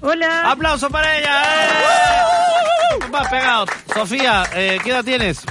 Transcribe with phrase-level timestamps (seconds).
[0.00, 0.28] Hola.
[0.28, 0.50] Hola.
[0.52, 1.42] Aplauso para ella.
[1.42, 3.10] ¡Eh!
[3.10, 3.66] Más pegado.
[3.94, 5.42] Sofía, eh, ¿qué edad tienes?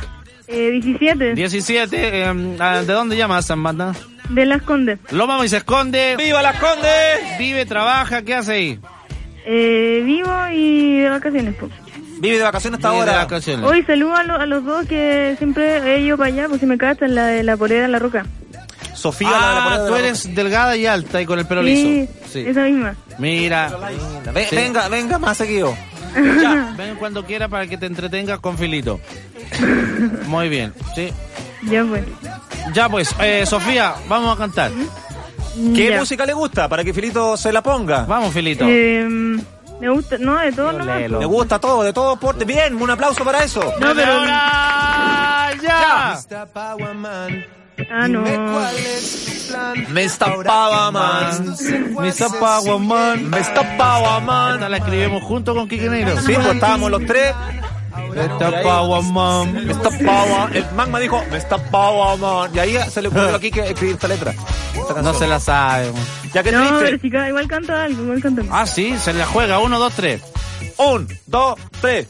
[0.48, 1.34] Eh, 17.
[1.36, 1.98] 17.
[2.24, 2.34] eh,
[2.86, 3.94] ¿De dónde llamas, Amanda?
[4.30, 5.00] De Las Condes.
[5.12, 6.16] Lo vamos y se esconde.
[6.18, 7.38] ¡Viva las Condes!
[7.38, 8.80] Vive, trabaja, ¿qué hace ahí?
[9.46, 11.56] Eh, vivo y de vacaciones.
[11.56, 11.70] po.
[12.20, 13.24] Vive de vacaciones hasta Vive de ahora.
[13.26, 13.66] vacaciones.
[13.70, 16.66] Hoy saludo a, lo- a los dos que siempre he ido para allá, pues si
[16.66, 18.26] me en la de la polera en la roca.
[18.94, 21.40] Sofía, la de la Ah, polera de tú la eres delgada y alta y con
[21.40, 22.14] el pelo Sí, liso.
[22.34, 22.44] Sí.
[22.48, 22.96] esa misma.
[23.20, 23.90] Mira, Roca.
[24.34, 24.56] Ve- Sí.
[24.56, 25.76] Venga, venga más seguido.
[26.42, 29.00] ya, ven cuando quiera para que te entretengas con Filito.
[30.28, 31.12] Muy bien, sí.
[31.64, 32.04] Ya pues.
[32.74, 34.72] Ya pues, eh, Sofía, vamos a cantar.
[35.76, 35.98] ¿Qué Ya.
[36.00, 38.06] música le gusta para que Filito se la ponga?
[38.06, 38.66] Vamos, Filito.
[38.68, 39.06] Eh,
[39.80, 41.02] me gusta, no, de todo nomás.
[41.10, 42.44] Le gusta todo, de todo porte.
[42.46, 43.62] Bien, un aplauso para eso.
[43.80, 46.20] No, pero- ahora, ya.
[47.92, 48.22] Ah, no.
[49.90, 50.44] Mr.
[50.44, 51.56] Powerman.
[52.00, 52.40] Mr.
[52.40, 53.30] Powerman.
[53.30, 53.78] Mr.
[53.78, 54.54] Powerman.
[54.56, 56.20] Esta la escribimos junto con Kike Negro.
[56.22, 57.34] Sí, pues estábamos los tres.
[58.16, 58.62] Mr.
[58.64, 59.66] Powerman.
[59.68, 60.06] Mr.
[60.06, 60.56] Power.
[60.58, 61.62] El magma dijo, Mr.
[61.72, 62.56] Powerman.
[62.56, 64.34] Y ahí se le ocurrió aquí que escribir esta letra.
[64.76, 65.92] Esta No se la sabe.
[65.92, 66.04] man.
[66.34, 67.00] Ya que No, pero triste.
[67.00, 68.56] si ca- igual canta algo, igual canta algo.
[68.56, 69.60] Ah, sí, se la juega.
[69.60, 70.22] Uno, dos, tres.
[70.78, 72.08] Un, dos, tres.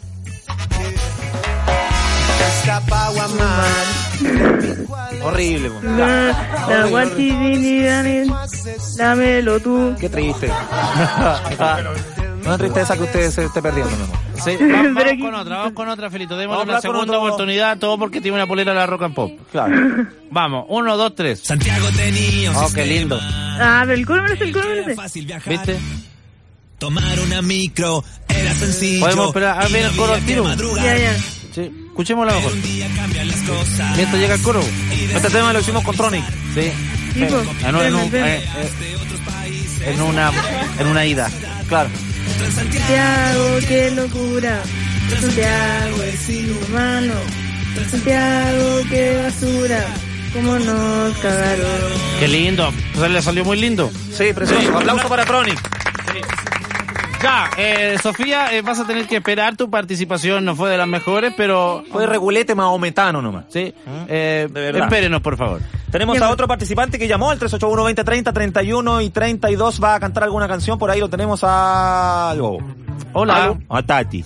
[5.22, 5.80] Horrible, po.
[5.84, 7.84] La, la guachivini,
[8.98, 9.96] dámelo tú.
[10.00, 10.52] Qué triste.
[12.46, 14.18] Una tristeza que usted se esté perdiendo, mi amor.
[14.44, 16.36] Sí, vamos, con otra, vamos con otra, Felito.
[16.36, 17.22] Démosle una segunda otro.
[17.24, 19.32] oportunidad, todo porque tiene una polera de la rock and pop.
[19.52, 19.76] Claro.
[20.32, 21.40] Vamos, uno, dos, tres.
[21.42, 23.18] Santiago tenía Oh, qué lindo.
[23.22, 24.96] Ah, pero el coro merece, el coro merece.
[24.96, 25.54] fácil viajar.
[25.54, 25.78] ¿Viste?
[26.80, 29.06] Tomar una micro era sencillo.
[29.06, 30.44] Podemos esperar a ver el coro al tiro.
[30.76, 31.14] Ya, ya.
[31.54, 32.54] Sí, escuchémosla mejor.
[33.96, 34.62] Mientras llega el coro.
[34.92, 36.24] Este tema lo hicimos con Tronic.
[36.54, 36.72] Sí.
[37.14, 37.22] Sí.
[37.24, 40.32] En, un- en un- Espérame, eh, eh, en una,
[40.80, 41.30] en una ida.
[41.68, 41.90] Claro.
[42.56, 44.62] Santiago, qué locura.
[45.22, 47.14] Santiago, es inhumano.
[47.92, 49.86] Santiago, qué basura.
[50.34, 51.92] Cómo nos cagaron.
[52.20, 52.74] Qué lindo.
[52.96, 53.92] Se le salió muy lindo.
[54.18, 54.76] Sí, precioso.
[54.80, 55.60] Aplauso para Tronic.
[57.24, 60.44] Ya, eh, Sofía, eh, vas a tener que esperar tu participación.
[60.44, 61.82] No fue de las mejores, pero...
[61.90, 63.46] Fue regulete maometano nomás.
[63.48, 63.74] Sí.
[64.10, 64.84] Eh, De verdad.
[64.84, 65.62] espérenos, por favor.
[65.90, 69.82] Tenemos a otro participante que llamó al 381 2030 31 y 32.
[69.82, 70.78] Va a cantar alguna canción.
[70.78, 72.32] Por ahí lo tenemos a...
[72.32, 72.60] algo.
[73.14, 73.58] Hola.
[73.70, 74.26] A Tati.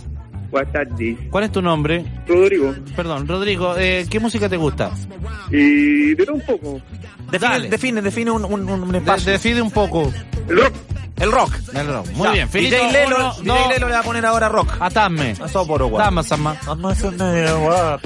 [0.52, 2.06] Buenas tardes, ¿Cuál es tu nombre?
[2.28, 2.74] Rodrigo.
[2.96, 3.76] Perdón, Rodrigo.
[3.78, 4.92] Eh, ¿Qué música te gusta?
[5.52, 6.82] Y de todo un poco.
[7.32, 7.70] Define, Dale.
[7.70, 9.32] define, define un, un, un De- espacio.
[9.34, 10.12] decide un poco.
[10.48, 10.74] El rock.
[11.20, 11.54] el rock.
[11.74, 12.08] El rock.
[12.14, 12.32] Muy Ya.
[12.34, 12.50] bien.
[12.50, 14.70] Felito, DJ Lelo, uno, DJ dos, Lelo le va a poner ahora rock.
[14.80, 15.36] Atame.
[15.42, 16.02] A Soporo, guau.
[16.04, 16.56] Tama, sama.
[16.66, 18.00] Vamos a.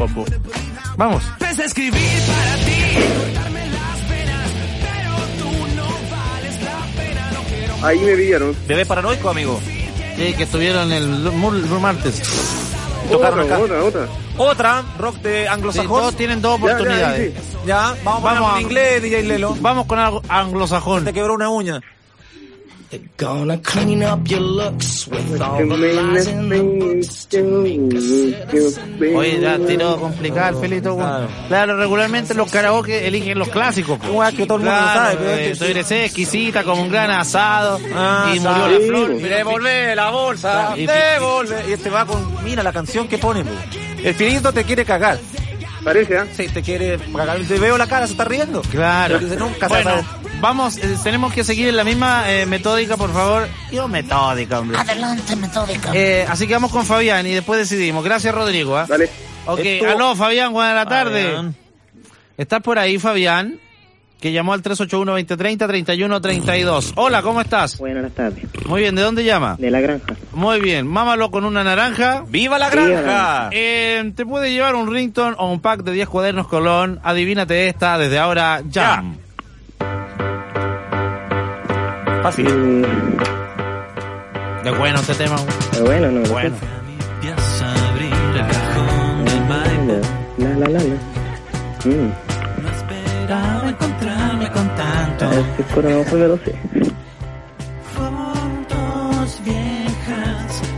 [0.98, 1.24] Vamos.
[1.40, 3.24] Empecé a escribir para ti.
[3.24, 4.52] Contarme las penas.
[4.82, 7.32] Pero tú no vales la pena.
[7.34, 8.56] No quiero Ahí me pillaron.
[8.68, 9.60] Bebé paranoico, amigo.
[10.18, 11.08] Sí, que estuvieron el
[11.80, 12.22] martes.
[13.12, 13.64] Tocaron Otra, acá.
[13.64, 14.08] otra, otra.
[14.38, 15.88] Otra, rock de Sí, anglosajón.
[16.00, 17.20] todos tienen dos Ya, ya, oportunidades.
[17.36, 19.56] ahí Ya, vamos, Vamos vamos a- en inglés, DJ Lelo.
[19.60, 21.04] Vamos con algo anglosajón.
[21.06, 21.82] Te quebró una uña.
[22.92, 28.02] They're gonna clean up your looks with all the lies in the books to make
[28.02, 30.98] sit Oye, ya tiró complicado el Felito.
[30.98, 31.28] Claro.
[31.48, 31.78] Claro.
[31.78, 33.98] regularmente los karaoke eligen los clásicos.
[34.12, 36.82] Una que todo el mundo lo sabe, pero eh, es que- Tú eres exquisita como
[36.82, 37.80] un gran asado.
[37.96, 38.80] Ah, y murió sabe.
[38.80, 39.08] la flor.
[39.16, 41.64] Sí, Mira, Devolve la bolsa, Y- devolve.
[41.70, 43.52] Y este va con, mira la canción que pone, po.
[44.04, 45.18] El finito te quiere cagar.
[45.84, 46.28] Parece, ¿ah?
[46.36, 47.40] Sí, te quiere cagar.
[47.40, 48.62] Te veo la cara, se está riendo.
[48.64, 49.18] Claro.
[49.18, 50.04] Dice, nunca se bueno, sabe.
[50.42, 53.48] Vamos, eh, tenemos que seguir en la misma eh, metódica, por favor.
[53.72, 54.78] Yo metódica, hombre.
[54.78, 55.92] Adelante, metódica.
[55.94, 58.04] Eh, así que vamos con Fabián y después decidimos.
[58.04, 58.78] Gracias, Rodrigo.
[58.78, 58.86] ¿ah?
[58.88, 59.10] Dale.
[59.46, 61.24] Ok, Esto- aló, Fabián, buenas la tarde.
[61.26, 61.56] Fabián.
[62.38, 63.60] ¿Estás por ahí, Fabián?
[64.20, 66.94] Que llamó al 381-2030-3132.
[66.96, 67.78] Hola, ¿cómo estás?
[67.80, 68.46] Buenas tardes.
[68.68, 69.56] Muy bien, ¿de dónde llama?
[69.58, 70.14] De la granja.
[70.34, 72.24] Muy bien, mámalo con una naranja.
[72.28, 73.50] ¡Viva la Viva la granja!
[73.52, 77.00] Eh, te puede llevar un rington o un pack de 10 cuadernos Colón.
[77.04, 79.04] Adivínate esta desde ahora ya.
[82.24, 82.48] Fácil.
[82.48, 82.84] Mm,
[84.66, 85.38] Es bueno este tema.
[85.72, 86.56] pero bueno, no Bueno.
[90.38, 90.96] La, la, la, la.
[91.86, 92.12] Mm.
[92.64, 95.30] No esperaba encontrarme con tanto.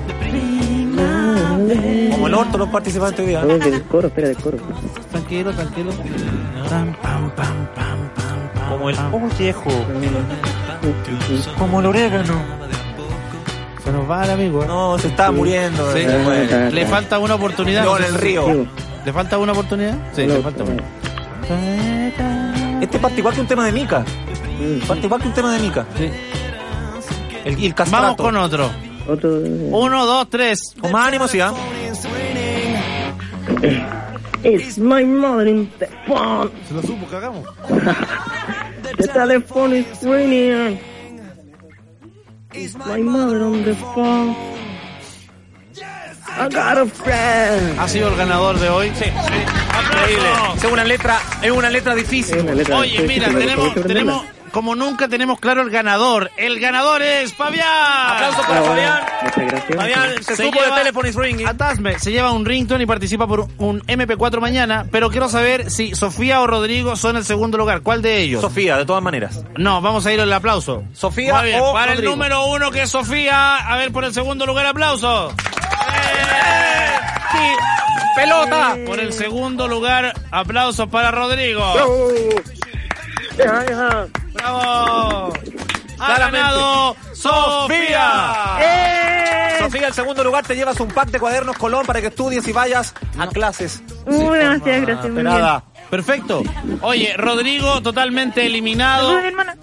[0.07, 2.11] De primavera.
[2.11, 3.43] Como el orto los participantes hoy día.
[3.43, 4.57] Oye, del coro, espera, del coro.
[5.11, 5.91] Tranquilo, tranquilo.
[6.69, 7.82] Pam, pam, pam, pam,
[8.83, 9.69] Como el ollejo.
[11.57, 12.33] Como el orégano.
[13.83, 14.63] Se nos va el amigo.
[14.63, 14.67] ¿eh?
[14.67, 15.91] No, se está muriendo.
[15.93, 15.99] Sí.
[16.05, 16.69] eh.
[16.71, 17.85] Le falta una oportunidad.
[17.85, 18.67] No, en el río.
[19.05, 19.95] ¿Le falta una oportunidad?
[20.13, 20.83] Sí, no, le falta una.
[22.81, 24.03] Este parte igual que un tema de Mica.
[24.87, 25.85] Parte igual que un tema de Mica.
[25.97, 26.09] Sí.
[27.45, 28.69] El, y el Vamos con otro.
[29.07, 29.39] Otro.
[29.39, 30.59] Uno, dos, tres.
[30.79, 31.53] Con más ánimo, sí, ¿ah?
[34.43, 36.51] It's my mother in the phone.
[36.67, 37.45] Se lo supo, cagamos.
[38.97, 40.79] The telephone is ringing.
[42.53, 44.35] It's my mother on the phone.
[46.35, 47.79] I got a friend.
[47.79, 48.91] Ha sido el ganador de hoy.
[48.95, 49.05] Sí.
[49.05, 50.29] Increíble.
[50.57, 52.39] Es una letra, es una letra difícil.
[52.39, 55.39] Una letra- Oye, sí, mira, sí, sí, tenemos, sí, sí, sí, tenemos, como nunca tenemos
[55.39, 56.31] claro el ganador.
[56.37, 57.67] El ganador es Fabián.
[57.67, 59.01] Aplausos para Fabián.
[59.23, 59.75] Muchas gracias.
[59.77, 61.47] Fabián se, Se supo lleva- de Telephone is Ringing.
[61.47, 65.95] Atasme se lleva un ringtone y participa por un MP4 mañana, pero quiero saber si
[65.95, 67.81] Sofía o Rodrigo son el segundo lugar.
[67.81, 68.41] ¿Cuál de ellos?
[68.41, 69.43] Sofía, de todas maneras.
[69.57, 70.83] no, vamos a ir al aplauso.
[70.93, 72.13] Sofía bien, o para Rodrigo.
[72.13, 75.29] el número uno que es Sofía, a ver por el segundo lugar aplauso.
[75.31, 75.33] ¡Eh!
[77.31, 77.55] Sí,
[78.15, 78.77] pelota.
[78.85, 81.63] Por el segundo lugar, aplausos para Rodrigo.
[84.33, 85.33] ¡Bravo!
[85.99, 86.39] Ha Claramente.
[86.39, 88.57] ganado Sofía.
[88.61, 89.55] ¡Eh!
[89.59, 92.51] Sofía, en segundo lugar te llevas un pack de cuadernos Colón para que estudies y
[92.51, 93.81] vayas a clases.
[94.05, 95.05] Uh, gracias, gracias.
[95.05, 95.27] Muy bien.
[95.27, 95.63] Esperada.
[95.89, 96.43] Perfecto.
[96.81, 99.17] Oye, Rodrigo totalmente eliminado.
[99.19, 99.55] Hermana.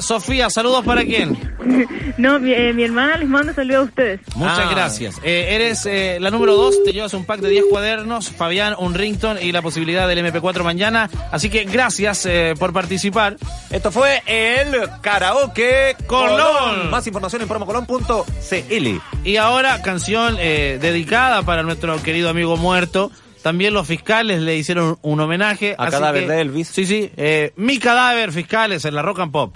[0.00, 1.36] Sofía, saludos para quién.
[2.16, 4.20] No, mi, eh, mi hermana les manda saludos a ustedes.
[4.36, 4.68] Muchas Ah.
[4.70, 5.16] gracias.
[5.24, 8.94] Eh, eres eh, la número dos, te llevas un pack de 10 cuadernos, Fabián, un
[8.94, 11.10] rington y la posibilidad del MP4 mañana.
[11.32, 13.36] Así que gracias eh, por participar.
[13.70, 16.40] Esto fue el karaoke Colón.
[16.40, 16.90] Colón.
[16.90, 19.00] Más información en promocolón.cl.
[19.24, 23.10] Y ahora, canción eh, dedicada para nuestro querido amigo muerto.
[23.46, 25.76] También los fiscales le hicieron un homenaje.
[25.78, 26.66] A así cadáver que- de Elvis.
[26.66, 27.12] Sí, sí.
[27.16, 29.54] eh, mi cadáver, fiscales, en la rock and pop.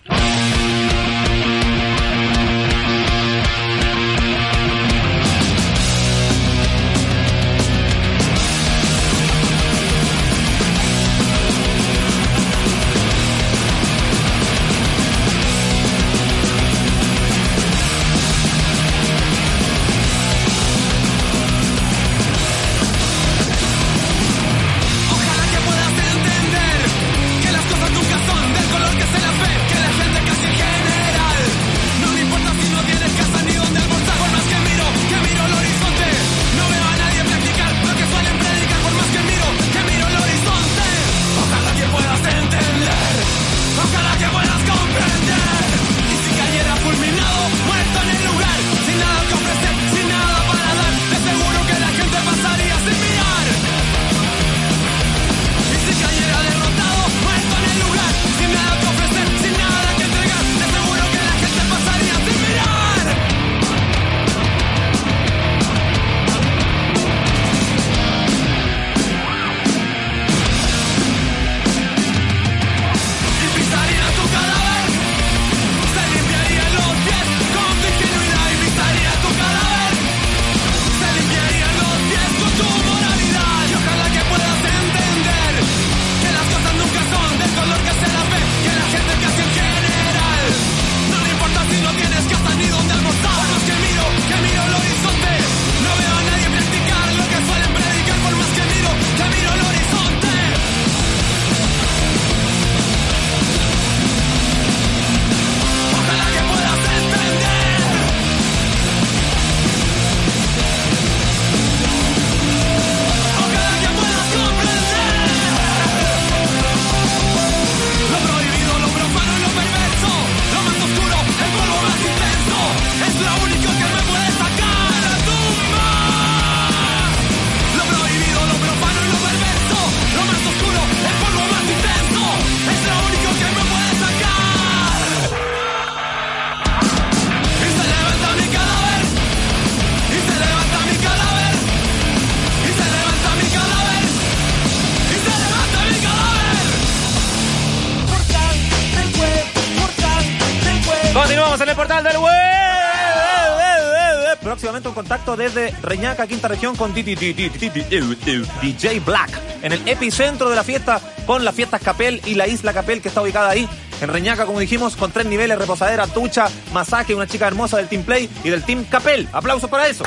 [155.41, 159.31] Desde Reñaca, quinta región, con DJ Black.
[159.63, 163.09] En el epicentro de la fiesta, con las fiestas Capel y la isla Capel que
[163.09, 163.69] está ubicada ahí.
[164.01, 168.05] En Reñaca, como dijimos, con tres niveles, reposadera, ducha, masaje, una chica hermosa del Team
[168.05, 169.29] Play y del Team Capel.
[169.33, 170.05] Aplausos para eso.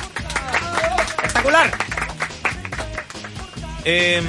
[1.18, 1.72] Espectacular.
[3.86, 4.24] Em,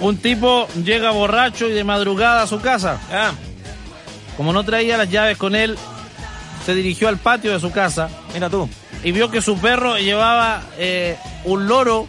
[0.00, 2.98] Un tipo llega borracho y de madrugada a su casa.
[3.12, 3.32] ah,
[4.36, 5.76] Como no traía las llaves con él,
[6.64, 8.68] se dirigió al patio de su casa mira tú.
[9.02, 12.06] Y vio que su perro llevaba eh, un loro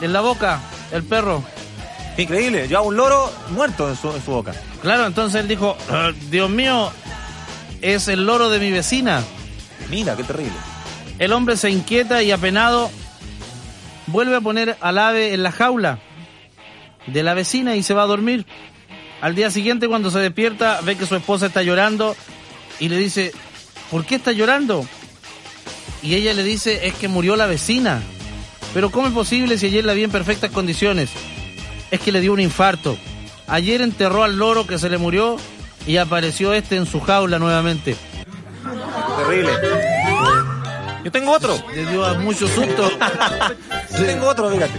[0.00, 0.60] en la boca.
[0.92, 1.42] El perro.
[2.16, 2.68] Increíble.
[2.68, 4.54] Lleva un loro muerto en su, en su boca.
[4.82, 6.90] Claro, entonces él dijo, "Ah, Dios mío,
[7.82, 9.22] es el loro de mi vecina.
[9.90, 10.56] Mira, qué terrible.
[11.18, 12.90] El hombre se inquieta y apenado
[14.06, 15.98] vuelve a poner al ave en la jaula
[17.06, 18.46] de la vecina y se va a dormir.
[19.20, 22.14] Al día siguiente cuando se despierta ve que su esposa está llorando
[22.78, 23.32] y le dice,
[23.90, 24.86] ¿por qué está llorando?
[26.06, 28.00] Y ella le dice, es que murió la vecina.
[28.72, 31.10] Pero ¿cómo es posible si ayer la vi en perfectas condiciones?
[31.90, 32.96] Es que le dio un infarto.
[33.48, 35.36] Ayer enterró al loro que se le murió
[35.86, 37.96] y apareció este en su jaula nuevamente.
[39.18, 39.50] Terrible.
[41.04, 41.56] Yo tengo otro.
[41.74, 42.88] Le dio a mucho susto.
[43.98, 44.78] Yo tengo otro, fíjate.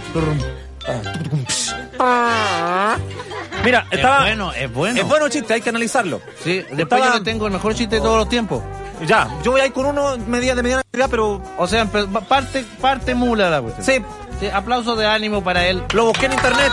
[3.64, 4.20] Mira, Es estaba.
[4.20, 5.00] bueno, es bueno.
[5.00, 6.20] Es bueno chiste, hay que analizarlo.
[6.44, 8.62] Sí, después Estaba- yo le tengo el mejor chiste de todos los tiempos.
[9.06, 12.64] Ya, yo voy a ir con uno media, de mediana calidad, pero O sea, parte,
[12.80, 13.84] parte mula la cuestión.
[13.84, 14.04] sí,
[14.40, 15.82] Sí, aplauso de ánimo para él.
[15.94, 16.72] lo busqué en internet,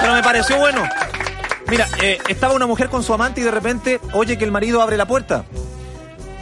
[0.00, 0.82] pero me pareció bueno.
[1.66, 4.80] Mira, eh, estaba una mujer con su amante y de repente oye que el marido
[4.82, 5.44] abre la puerta.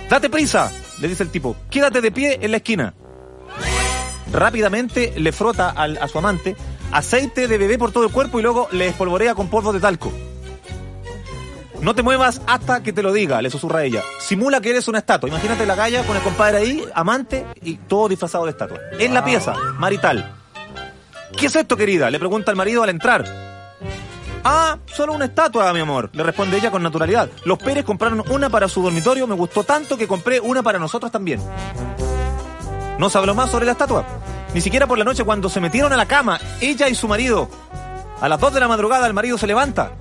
[0.08, 0.70] Date prisa,
[1.00, 1.56] le dice el tipo.
[1.70, 2.94] Quédate de pie en la esquina.
[4.32, 6.56] Rápidamente le frota al- a su amante
[6.92, 10.12] aceite de bebé por todo el cuerpo y luego le espolvorea con polvo de talco.
[11.82, 14.04] No te muevas hasta que te lo diga, le susurra ella.
[14.20, 15.28] Simula que eres una estatua.
[15.28, 18.78] Imagínate la galla con el compadre ahí, amante y todo disfrazado de estatua.
[19.00, 20.32] En la pieza, marital.
[21.36, 22.08] ¿Qué es esto, querida?
[22.08, 23.24] Le pregunta el marido al entrar.
[24.44, 27.28] Ah, solo una estatua, mi amor, le responde ella con naturalidad.
[27.44, 31.10] Los Pérez compraron una para su dormitorio, me gustó tanto que compré una para nosotros
[31.10, 31.40] también.
[32.98, 34.04] No se habló más sobre la estatua.
[34.54, 37.48] Ni siquiera por la noche cuando se metieron a la cama, ella y su marido.
[38.20, 39.92] A las 2 de la madrugada el marido se levanta,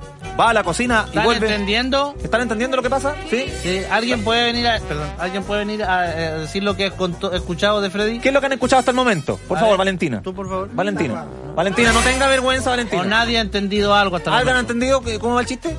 [0.42, 1.48] va a la cocina y ¿Están vuelve.
[1.48, 2.16] entendiendo?
[2.24, 3.16] ¿Están entendiendo lo que pasa?
[3.30, 3.46] Sí.
[3.62, 7.36] Sí, alguien puede venir a, perdón, alguien puede venir a, eh, decir lo que he
[7.36, 8.20] escuchado de Freddy.
[8.20, 9.40] ¿Qué es lo que han escuchado hasta el momento?
[9.48, 10.22] Por A favor, ver, Valentina.
[10.22, 10.70] Tú, por favor.
[10.74, 11.26] Valentina.
[11.56, 13.04] Valentina, no tenga vergüenza, O Valentina.
[13.04, 15.76] nadie ha entendido algo hasta el ¿Alguien ha entendido que- cómo va el chiste?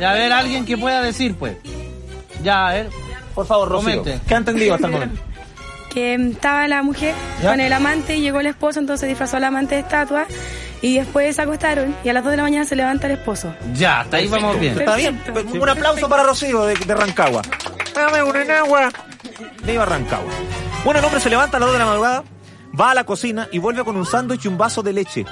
[0.00, 1.56] Ya, A ver, alguien que pueda decir, pues.
[2.42, 2.90] Ya, a ver.
[3.34, 3.98] Por favor, Rocío.
[4.02, 4.20] Comente.
[4.26, 5.20] ¿Qué ha entendido hasta el momento?
[5.94, 7.50] Que estaba la mujer ¿Ya?
[7.50, 10.26] con el amante y llegó el esposo, entonces disfrazó al amante de estatua
[10.84, 13.54] y después se acostaron y a las 2 de la mañana se levanta el esposo.
[13.72, 14.78] Ya, hasta ahí vamos bien.
[14.78, 15.16] ¿Está bien?
[15.16, 15.62] Perfecto.
[15.62, 17.40] Un aplauso para Rocío de, de Rancagua.
[17.94, 18.90] Dame una en agua.
[19.64, 20.30] Viva Rancagua.
[20.84, 22.24] Bueno, el hombre se levanta a las 2 de la madrugada,
[22.78, 25.24] va a la cocina y vuelve con un sándwich y un vaso de leche.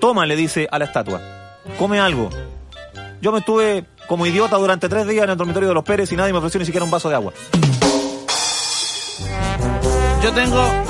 [0.00, 1.20] Toma, le dice a la estatua.
[1.78, 2.28] Come algo.
[3.20, 6.16] Yo me estuve como idiota durante tres días en el dormitorio de los Pérez y
[6.16, 7.32] nadie me ofreció ni siquiera un vaso de agua.
[10.20, 10.87] Yo tengo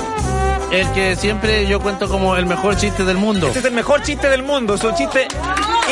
[0.71, 3.47] el que siempre yo cuento como el mejor chiste del mundo.
[3.47, 5.27] Este es el mejor chiste del mundo, es un chiste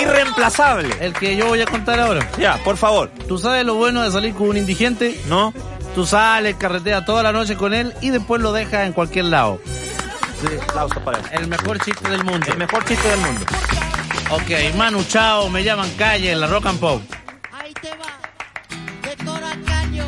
[0.01, 0.96] irreemplazable.
[1.00, 2.29] El que yo voy a contar ahora.
[2.38, 3.10] Ya, por favor.
[3.27, 5.19] ¿Tú sabes lo bueno de salir con un indigente?
[5.27, 5.53] ¿No?
[5.96, 9.60] Tú sales, carreteas toda la noche con él y después lo dejas en cualquier lado.
[10.39, 11.25] Sí, aplausos para él.
[11.31, 12.46] El mejor chiste del mundo.
[12.48, 13.46] El mejor chiste del mundo.
[14.29, 17.01] Ok, Manu Chao, me llaman calle en la Rock and Pop.
[17.51, 20.05] Ahí te va, de Toracaño.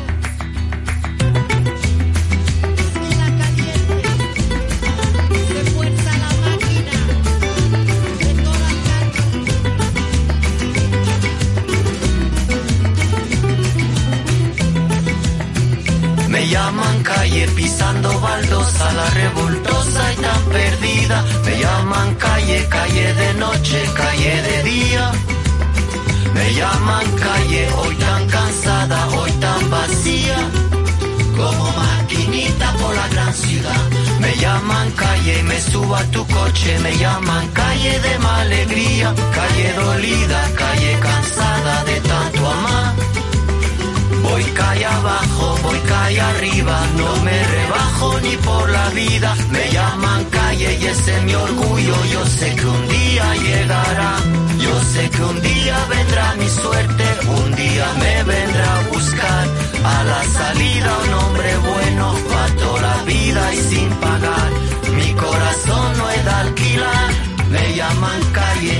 [49.50, 54.12] Me llaman calle y ese es mi orgullo, yo sé que un día llegará.
[54.58, 57.04] Yo sé que un día vendrá mi suerte,
[57.42, 59.44] un día me vendrá a buscar.
[59.84, 64.50] A la salida un hombre bueno, pa' toda la vida y sin pagar.
[64.96, 67.10] Mi corazón no es de alquilar,
[67.50, 68.78] me llaman calle,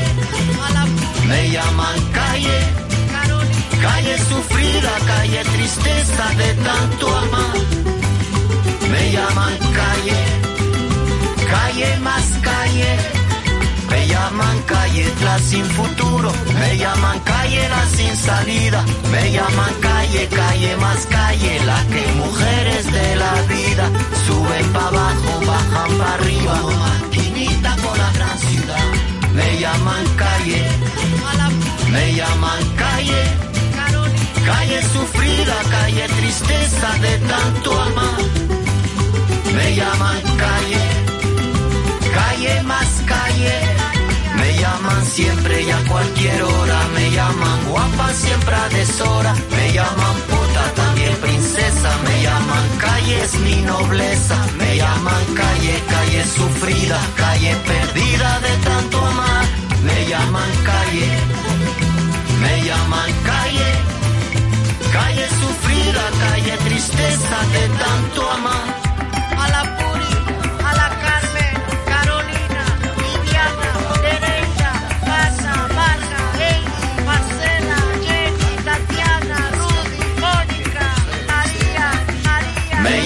[1.29, 2.59] me llaman calle.
[3.81, 7.57] Calle sufrida, calle tristeza de tanto amar.
[8.93, 10.19] Me llaman calle,
[11.51, 13.21] calle más calle.
[13.91, 16.31] Me llaman calle la sin futuro.
[16.59, 18.85] Me llaman calle la sin salida.
[19.11, 21.61] Me llaman calle, calle más calle.
[21.67, 23.87] La que mujeres de la vida
[24.27, 26.55] suben para abajo, bajan para arriba.
[26.85, 28.87] Maquinita por la gran ciudad.
[29.35, 30.63] Me llaman calle,
[31.93, 33.23] me llaman calle.
[34.45, 38.21] Calle sufrida, calle tristeza de tanto amar.
[39.55, 41.00] Me llaman calle.
[44.39, 46.89] Me llaman siempre y a cualquier hora.
[46.95, 49.35] Me llaman guapa siempre a deshora.
[49.57, 51.61] Me llaman puta también princesa.
[53.63, 54.37] nobleza.
[54.59, 59.45] Me llaman calle, calle sufrida, calle perdida de tanto amar.
[59.87, 61.11] Me llaman calle,
[62.43, 63.71] me llaman calle,
[64.93, 68.90] calle sufrida, calle tristeza de tanto amar.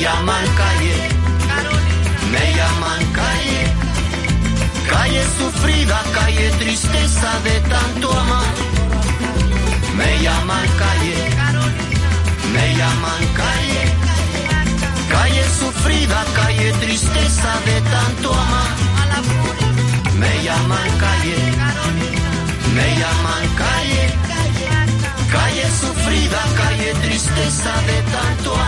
[0.04, 0.96] Llaman calle,
[2.32, 3.62] me llaman calle,
[4.92, 8.52] calle sufrida, calle tristeza de tanto amar.
[9.98, 11.18] Me llaman calle,
[12.54, 13.84] me llaman calle,
[15.14, 18.72] calle sufrida, calle tristeza de tanto amar.
[20.20, 21.38] Me llaman calle,
[22.76, 24.04] me llaman calle,
[25.34, 28.63] calle sufrida, calle tristeza de tanto amar.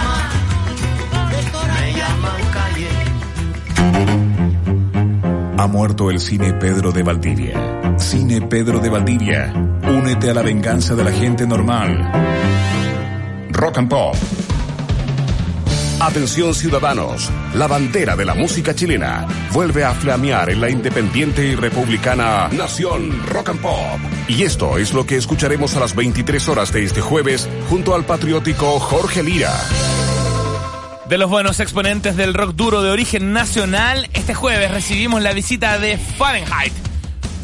[5.59, 7.99] Ha muerto el cine Pedro de Valdivia.
[7.99, 9.53] Cine Pedro de Valdivia.
[9.83, 12.13] Únete a la venganza de la gente normal.
[13.51, 14.15] Rock and Pop.
[15.99, 21.55] Atención ciudadanos, la bandera de la música chilena vuelve a flamear en la independiente y
[21.55, 23.99] republicana Nación Rock and Pop.
[24.29, 28.05] Y esto es lo que escucharemos a las 23 horas de este jueves junto al
[28.05, 29.53] patriótico Jorge Lira.
[31.09, 35.79] De los buenos exponentes del rock duro de origen nacional, este jueves recibimos la visita
[35.79, 36.73] de Fahrenheit.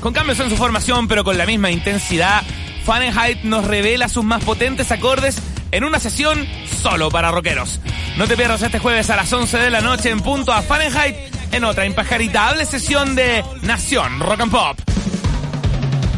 [0.00, 2.42] Con cambios en su formación, pero con la misma intensidad,
[2.84, 5.40] Fahrenheit nos revela sus más potentes acordes
[5.70, 6.44] en una sesión
[6.82, 7.80] solo para rockeros.
[8.16, 11.14] No te pierdas este jueves a las 11 de la noche en punto a Fahrenheit
[11.52, 14.78] en otra impajaritable sesión de Nación Rock and Pop.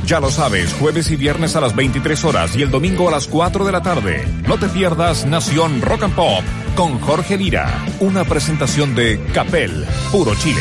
[0.07, 3.27] Ya lo sabes, jueves y viernes a las 23 horas y el domingo a las
[3.27, 4.27] 4 de la tarde.
[4.47, 6.43] No te pierdas Nación Rock and Pop
[6.75, 7.85] con Jorge Lira.
[8.01, 10.61] Una presentación de Capel, puro Chile.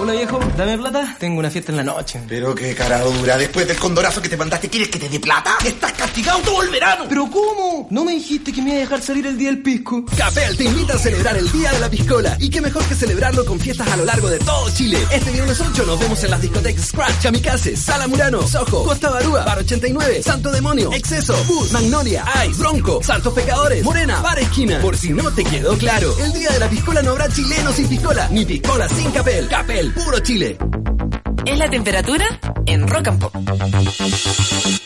[0.00, 1.14] Hola viejo, dame plata.
[1.18, 2.22] Tengo una fiesta en la noche.
[2.26, 5.58] Pero qué cara dura, después del condorazo que te mandaste, ¿quieres que te dé plata?
[5.62, 7.04] Estás castigado todo el verano.
[7.06, 7.86] ¿Pero cómo?
[7.90, 10.02] ¿No me dijiste que me iba a dejar salir el día del pisco?
[10.16, 12.34] Capel te invita a celebrar el Día de la Piscola.
[12.40, 14.98] Y qué mejor que celebrarlo con fiestas a lo largo de todo Chile.
[15.12, 19.44] Este viernes 8 nos vemos en las discotecas Scratch, Kamikaze, Sala Murano, Soho, Costa Barúa,
[19.44, 24.80] Bar 89, Santo Demonio, Exceso, Bus, Magnolia, Ice, Bronco, Santos Pecadores, Morena, Bar Esquina.
[24.80, 27.86] Por si no te quedó claro, el Día de la Piscola no habrá chileno sin
[27.86, 29.46] piscola, ni piscola sin Capel.
[29.48, 30.56] Capel, puro Chile.
[31.46, 32.24] Es la temperatura
[32.66, 33.34] en Rock and Pop.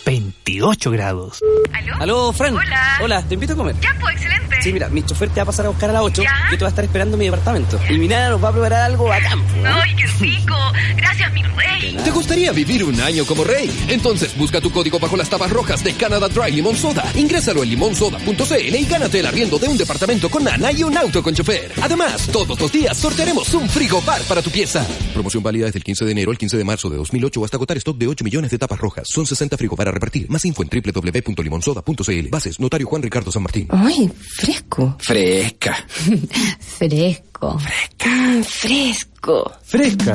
[0.06, 1.40] 28 grados.
[1.72, 1.94] ¿Aló?
[2.00, 2.54] Aló, Fran.
[2.54, 2.98] Hola.
[3.02, 3.76] Hola, te invito a comer.
[3.80, 4.53] Ya, pues, excelente.
[4.64, 6.22] Sí, mira, mi chofer te va a pasar a buscar a las 8.
[6.22, 6.31] ¿Ya?
[6.50, 7.79] Yo te voy a estar esperando en mi departamento.
[7.90, 9.38] Y mi nana nos va a preparar algo bacán.
[9.42, 9.68] po, ¿no?
[9.68, 10.55] Ay, qué rico.
[10.96, 11.98] Gracias, mi rey.
[12.03, 13.70] ¿Te gustaría vivir un año como rey?
[13.88, 17.05] Entonces busca tu código bajo las tapas rojas de Canada Dry Limón Soda.
[17.14, 21.22] Ingrésalo en limonsoda.cl y gánate el arriendo de un departamento con nana y un auto
[21.22, 21.70] con chofer.
[21.83, 24.83] Además, todos los días sortearemos un frigobar para tu pieza.
[25.12, 27.77] Promoción válida desde el 15 de enero al 15 de marzo de 2008 hasta agotar
[27.77, 29.07] stock de 8 millones de tapas rojas.
[29.11, 30.27] Son 60 frigobar a repartir.
[30.31, 32.29] Más info en www.limonsoda.cl.
[32.31, 33.68] Bases, notario Juan Ricardo San Martín.
[33.70, 34.11] Ay,
[34.54, 34.96] fresco.
[35.00, 35.76] Fresca.
[36.78, 37.58] Fresco.
[38.04, 39.52] Mm, fresco.
[39.62, 40.12] Fresca.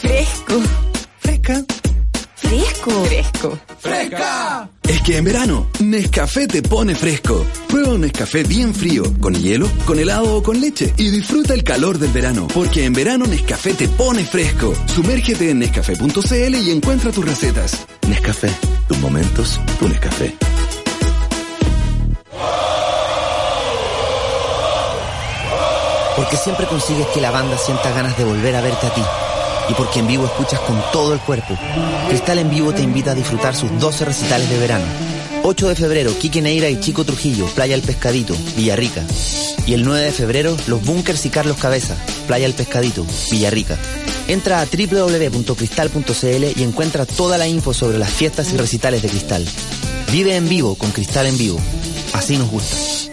[0.00, 0.62] Fresco.
[1.18, 1.64] Fresca.
[2.34, 3.04] Fresco.
[3.04, 3.58] Fresco.
[3.78, 4.68] ¡Fresca!
[4.82, 7.44] Es que en verano, Nescafé te pone fresco.
[7.68, 10.92] Prueba un Nescafé bien frío, con hielo, con helado o con leche.
[10.96, 14.74] Y disfruta el calor del verano, porque en verano Nescafé te pone fresco.
[14.86, 17.86] Sumérgete en Nescafé.cl y encuentra tus recetas.
[18.08, 18.50] Nescafé,
[18.88, 20.34] tus momentos, tu Nescafé.
[26.16, 29.02] Porque siempre consigues que la banda sienta ganas de volver a verte a ti.
[29.68, 31.58] Y porque en vivo escuchas con todo el cuerpo.
[32.08, 34.84] Cristal en vivo te invita a disfrutar sus 12 recitales de verano.
[35.42, 39.02] 8 de febrero, Quique Neira y Chico Trujillo, Playa El Pescadito, Villarrica.
[39.66, 41.96] Y el 9 de febrero, Los Bunkers y Carlos Cabeza,
[42.26, 43.76] Playa El Pescadito, Villarrica.
[44.26, 49.46] Entra a www.cristal.cl y encuentra toda la info sobre las fiestas y recitales de Cristal.
[50.10, 51.58] Vive en vivo con Cristal en vivo.
[52.14, 53.03] Así nos gusta.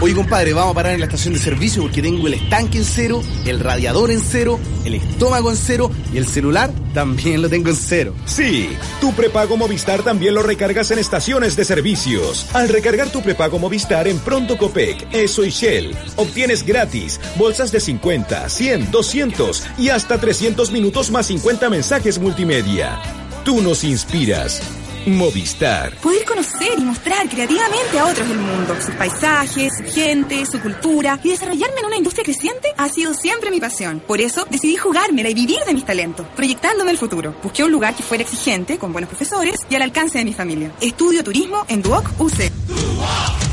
[0.00, 2.84] Oye, compadre, vamos a parar en la estación de servicio porque tengo el estanque en
[2.84, 7.68] cero, el radiador en cero, el estómago en cero y el celular también lo tengo
[7.70, 8.14] en cero.
[8.24, 12.46] Sí, tu prepago Movistar también lo recargas en estaciones de servicios.
[12.54, 17.80] Al recargar tu prepago Movistar en Pronto Copec, Eso y Shell, obtienes gratis bolsas de
[17.80, 23.00] 50, 100, 200 y hasta 300 minutos más 50 mensajes multimedia.
[23.44, 24.62] Tú nos inspiras.
[25.06, 25.94] Movistar.
[25.96, 31.18] Poder conocer y mostrar creativamente a otros el mundo, sus paisajes, su gente, su cultura
[31.22, 34.00] y desarrollarme en una industria creciente ha sido siempre mi pasión.
[34.06, 37.34] Por eso decidí jugármela y vivir de mis talentos, proyectándome el futuro.
[37.42, 40.72] Busqué un lugar que fuera exigente, con buenos profesores y al alcance de mi familia.
[40.80, 43.47] Estudio turismo en Duoc UC.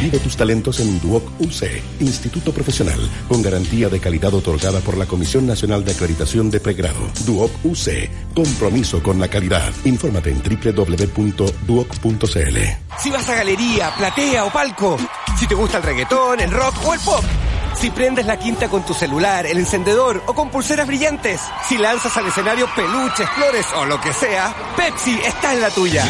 [0.00, 1.62] Vive tus talentos en Duoc UC,
[2.00, 7.08] Instituto Profesional, con garantía de calidad otorgada por la Comisión Nacional de Acreditación de Pregrado.
[7.24, 9.72] Duoc UC, compromiso con la calidad.
[9.84, 11.46] Infórmate en www.duoc.cl.
[12.98, 14.96] Si vas a galería, platea o palco.
[15.38, 17.24] Si te gusta el reggaetón, el rock o el pop.
[17.74, 21.40] Si prendes la quinta con tu celular, el encendedor o con pulseras brillantes.
[21.68, 26.04] Si lanzas al escenario peluches, flores o lo que sea, Pepsi está en la tuya.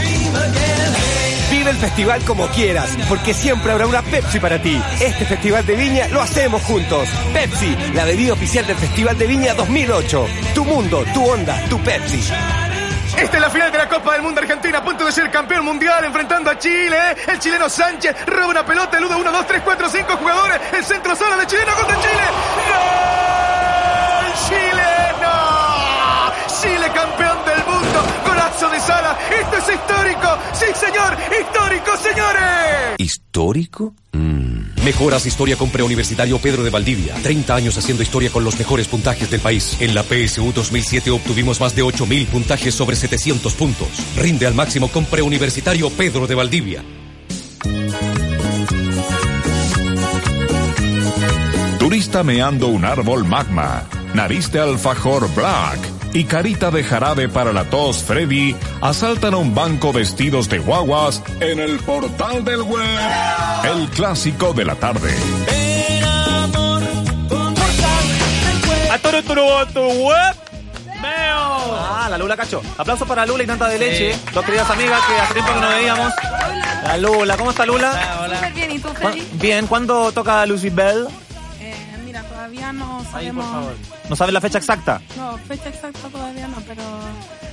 [1.62, 4.82] El festival como quieras, porque siempre habrá una Pepsi para ti.
[5.00, 7.08] Este festival de Viña lo hacemos juntos.
[7.32, 10.26] Pepsi, la bebida oficial del Festival de Viña 2008.
[10.54, 12.20] Tu mundo, tu onda, tu Pepsi.
[13.16, 15.64] Esta es la final de la Copa del Mundo Argentina, a punto de ser campeón
[15.64, 16.96] mundial, enfrentando a Chile.
[16.96, 17.16] ¿eh?
[17.28, 20.60] El chileno Sánchez roba una pelota, elude 1, 2, 3, 4, 5 jugadores.
[20.72, 22.24] El centro solo de chileno contra Chile.
[22.68, 24.32] ¡Gol!
[24.48, 25.11] ¡Chileno!
[26.62, 27.98] Chile campeón del mundo.
[28.24, 29.18] Golazo de sala.
[29.40, 30.38] Esto es histórico.
[30.52, 31.16] Sí, señor.
[31.40, 32.94] Histórico, señores.
[32.98, 33.94] ¿Histórico?
[34.84, 37.14] Mejoras historia con Preuniversitario Pedro de Valdivia.
[37.22, 39.76] 30 años haciendo historia con los mejores puntajes del país.
[39.80, 43.88] En la PSU 2007 obtuvimos más de 8.000 puntajes sobre 700 puntos.
[44.16, 46.84] Rinde al máximo con Preuniversitario Pedro de Valdivia.
[51.78, 57.64] Turista meando un árbol magma, nariz de alfajor black y carita de jarabe para la
[57.64, 62.86] tos Freddy asaltan a un banco vestidos de guaguas en el portal del web.
[63.64, 65.14] El clásico de la tarde.
[68.90, 70.34] A toro toro tu web.
[71.04, 72.62] Ah, la Lula Cacho.
[72.78, 74.16] Aplausos para Lula y tanta de leche.
[74.34, 76.12] Dos queridas amigas que hace tiempo que no veíamos.
[76.84, 77.92] La Lula, ¿cómo está Lula?
[78.34, 79.28] Súper bien, ¿y tú, ¿Cuán- Freddy?
[79.34, 81.06] Bien, ¿cuándo toca Lucy Bell?
[82.48, 83.46] Mira, todavía no sabemos...
[84.08, 85.00] ¿No sabes la fecha exacta?
[85.16, 86.82] No, fecha exacta todavía no, pero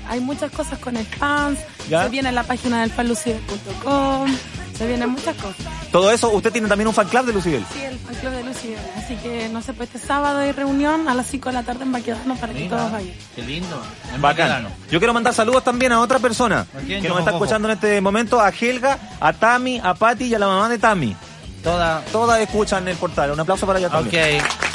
[0.08, 1.60] hay muchas cosas con el fans.
[1.89, 2.04] ¿Ya?
[2.04, 4.36] Se viene en la página del fanlucibel.com.
[4.78, 5.65] Se vienen muchas cosas.
[5.91, 7.65] Todo eso, usted tiene también un fan club de Lucy Bell.
[7.73, 8.80] Sí, el fan club de Lucibel.
[8.95, 11.84] Así que, no sé, pues este sábado hay reunión a las 5 de la tarde
[11.84, 13.13] en Baquedano para que todos vayan.
[13.36, 13.82] Qué lindo.
[14.13, 14.47] En Bacán.
[14.47, 14.69] Baquedano.
[14.89, 18.39] Yo quiero mandar saludos también a otra persona que nos está escuchando en este momento,
[18.39, 21.15] a Helga, a Tami, a Patti y a la mamá de Tami.
[21.63, 22.06] Todas.
[22.06, 23.32] Todas escuchan el portal.
[23.32, 24.41] Un aplauso para ella también.
[24.41, 24.69] Ok.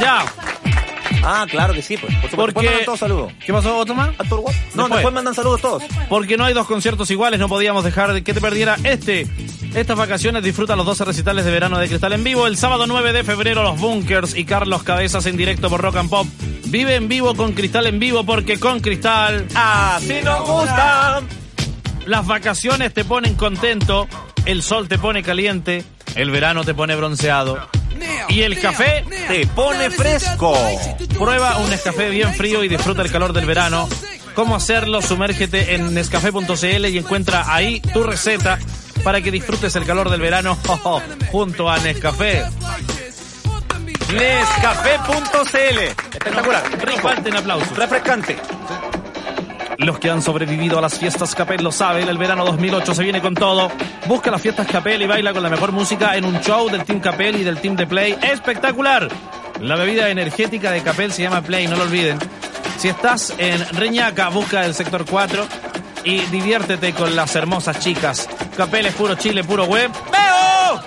[0.00, 0.24] Ya.
[1.22, 2.12] Ah, claro que sí, pues.
[2.16, 2.36] Por supuesto.
[2.36, 2.68] Después Porque...
[2.68, 3.32] mandan todos saludos.
[3.44, 4.10] ¿Qué pasó, otro más?
[4.74, 5.82] No, después mandan saludos todos.
[6.08, 9.26] Porque no hay dos conciertos iguales, no podíamos dejar de que te perdiera este.
[9.74, 12.46] Estas vacaciones disfruta los 12 recitales de verano de Cristal en vivo.
[12.46, 16.10] El sábado 9 de febrero los Bunkers y Carlos Cabezas en directo por Rock and
[16.10, 16.26] Pop.
[16.66, 19.46] Vive en vivo con Cristal en vivo porque con Cristal...
[19.54, 21.22] Así nos gusta.
[22.06, 24.06] Las vacaciones te ponen contento,
[24.44, 27.68] el sol te pone caliente, el verano te pone bronceado.
[28.28, 30.56] Y el café te pone fresco.
[31.18, 33.88] Prueba un Nescafé bien frío y disfruta el calor del verano.
[34.34, 35.00] ¿Cómo hacerlo?
[35.00, 38.58] Sumérgete en Nescafé.cl y encuentra ahí tu receta
[39.02, 40.58] para que disfrutes el calor del verano
[41.30, 42.44] junto a Nescafé.
[44.12, 45.78] Nescafé.cl.
[45.78, 46.62] Espectacular.
[46.84, 47.00] Rico.
[47.00, 47.76] Falten aplausos.
[47.76, 48.36] Refrescante.
[49.84, 53.20] Los que han sobrevivido a las fiestas Capel lo saben, el verano 2008 se viene
[53.20, 53.70] con todo.
[54.06, 57.00] Busca las fiestas Capel y baila con la mejor música en un show del Team
[57.00, 58.18] Capel y del Team de Play.
[58.22, 59.10] ¡Espectacular!
[59.60, 62.18] La bebida energética de Capel se llama Play, no lo olviden.
[62.78, 65.46] Si estás en Reñaca, busca el sector 4
[66.04, 68.26] y diviértete con las hermosas chicas.
[68.56, 69.90] Capel es puro chile, puro web.
[70.10, 70.80] ¡Veo!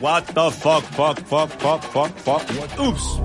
[0.00, 2.42] What the fuck, fuck, fuck, fuck, fuck, fuck.
[2.80, 3.20] Ups.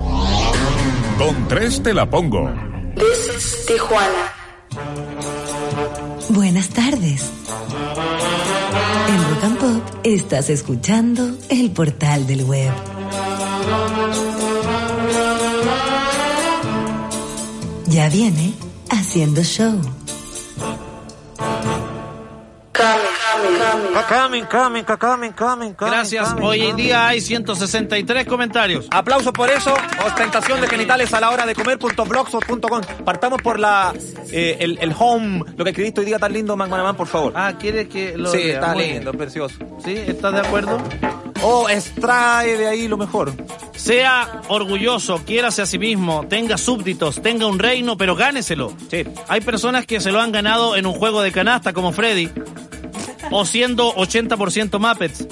[1.18, 2.48] Con tres te la pongo.
[2.94, 4.33] This is Tijuana.
[6.30, 7.30] Buenas tardes.
[9.08, 12.72] En Rock and Pop estás escuchando el portal del web.
[17.86, 18.54] Ya viene
[18.90, 19.80] haciendo show.
[24.08, 25.74] Coming, coming, coming, coming, coming.
[25.78, 26.28] Gracias.
[26.30, 28.86] coming, Hoy en día hay 163 comentarios.
[28.90, 29.74] Aplausos por eso.
[30.04, 32.80] Ostentación de genitales a la hora de comer.blogspot.com.
[33.04, 33.92] Partamos por la
[34.30, 37.32] eh, el, el home, lo que escribiste hoy día tan lindo, Magmanamán, por favor.
[37.36, 38.54] Ah, ¿quieres que lo Sí, lea?
[38.54, 39.18] está Muy lindo, bien.
[39.18, 39.56] precioso.
[39.84, 39.94] ¿Sí?
[39.96, 40.78] ¿Estás de acuerdo?
[41.42, 43.32] Oh, extrae de ahí lo mejor.
[43.76, 48.72] Sea orgulloso, quiérase a sí mismo, tenga súbditos, tenga un reino, pero gáneselo.
[49.28, 52.30] Hay personas que se lo han ganado en un juego de canasta como Freddy,
[53.30, 55.26] o siendo 80% Muppets.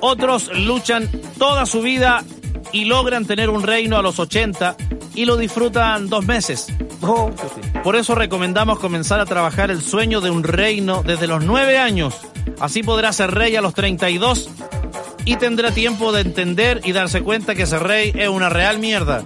[0.00, 2.24] Otros luchan toda su vida
[2.72, 4.76] y logran tener un reino a los 80
[5.14, 6.66] y lo disfrutan dos meses.
[7.82, 12.14] Por eso recomendamos comenzar a trabajar el sueño de un reino desde los 9 años.
[12.60, 14.50] Así podrá ser rey a los 32
[15.24, 19.22] y tendrá tiempo de entender y darse cuenta que ese rey es una real mierda.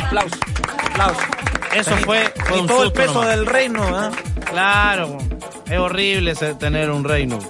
[0.00, 0.38] Aplausos.
[0.90, 1.22] Aplausos.
[1.74, 3.28] Eso fue, fue y un todo el peso nomás.
[3.36, 4.10] del reino, ¿eh?
[4.50, 5.18] Claro,
[5.70, 7.38] es horrible tener un reino.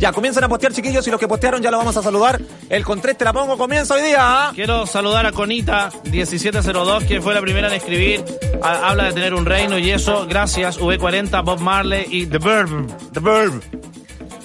[0.00, 2.40] Ya, comiencen a postear, chiquillos, y los que postearon ya lo vamos a saludar.
[2.70, 4.16] El con tres te la pongo, comienza hoy día.
[4.20, 4.52] ¿ah?
[4.54, 8.24] Quiero saludar a Conita 1702, que fue la primera en escribir.
[8.62, 12.86] Ha- habla de tener un reino y eso, gracias, V40, Bob Marley y The Verb.
[13.12, 13.62] The Verb.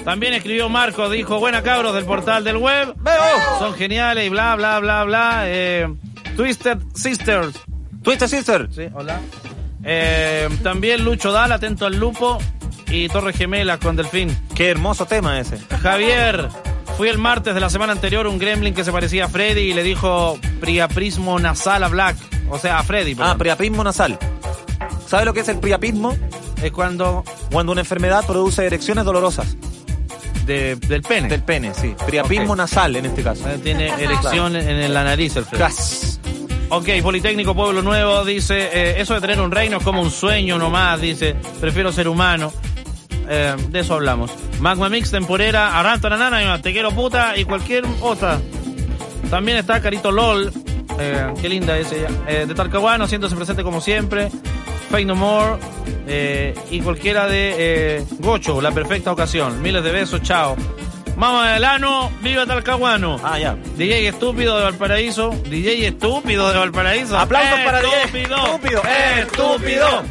[0.03, 2.93] También escribió Marco, dijo, buena cabros del portal del web.
[3.57, 5.43] Son geniales y bla, bla, bla, bla.
[5.45, 5.87] Eh,
[6.35, 7.55] Twisted Sisters.
[8.03, 8.75] Twisted Sisters.
[8.75, 9.21] Sí, hola.
[9.85, 12.39] Eh, también Lucho Dal, atento al lupo.
[12.87, 14.35] Y Torre Gemelas con Delfín.
[14.55, 15.57] Qué hermoso tema ese.
[15.81, 16.49] Javier,
[16.97, 19.73] fui el martes de la semana anterior un gremlin que se parecía a Freddy y
[19.73, 22.15] le dijo priaprismo nasal a Black.
[22.49, 23.15] O sea, a Freddy.
[23.19, 24.17] Ah, priapismo nasal.
[25.07, 26.15] ¿Sabes lo que es el priapismo?
[26.61, 27.23] Es cuando...
[27.51, 29.55] Cuando una enfermedad produce erecciones dolorosas.
[30.45, 31.27] De- del pene.
[31.27, 31.95] Del pene, sí.
[32.05, 33.43] Priapismo nasal en este caso.
[33.63, 35.59] Tiene erección en la nariz el Freddy.
[35.63, 36.19] Gas.
[36.69, 40.57] Ok, Politécnico Pueblo Nuevo dice, eh, eso de tener un reino es como un sueño
[40.57, 42.51] nomás, dice, prefiero ser humano.
[43.29, 44.31] Eh, de eso hablamos.
[44.59, 48.39] Magma Mix, temporera, Arranto Nanana, Te quiero puta y cualquier otra.
[49.29, 50.51] También está Carito LOL,
[50.99, 52.09] eh, qué linda es ella.
[52.45, 54.29] De Talcahuano, haciéndose presente como siempre.
[54.89, 55.57] Fake No More
[56.71, 59.61] y cualquiera de Gocho, la perfecta ocasión.
[59.61, 60.55] Miles de besos, chao.
[61.15, 63.19] Mama del ano, viva Talcahuano.
[63.23, 63.55] Ah, ya.
[63.77, 65.29] DJ estúpido de Valparaíso.
[65.49, 67.17] DJ estúpido de Valparaíso.
[67.17, 68.35] Aplausos para DJ estúpido.
[68.35, 68.81] Estúpido.
[69.17, 70.03] Estúpido.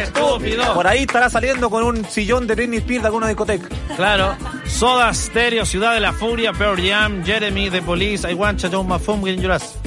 [0.00, 0.74] Estúpido.
[0.74, 3.68] Por ahí estará saliendo con un sillón de Britney Spears de alguna discoteca.
[3.96, 4.34] Claro.
[4.66, 9.24] Soda Stereo, Ciudad de la Furia, Pearl Jam, Jeremy, The Police, I Want to Mafum,
[9.24, 9.78] Get Yours.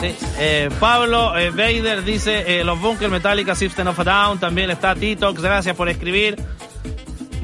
[0.00, 0.16] Sí.
[0.38, 4.38] Eh, Pablo eh, Vader dice eh, los Bunkers Metallica, System of a Down.
[4.38, 6.36] También está Titox, gracias por escribir.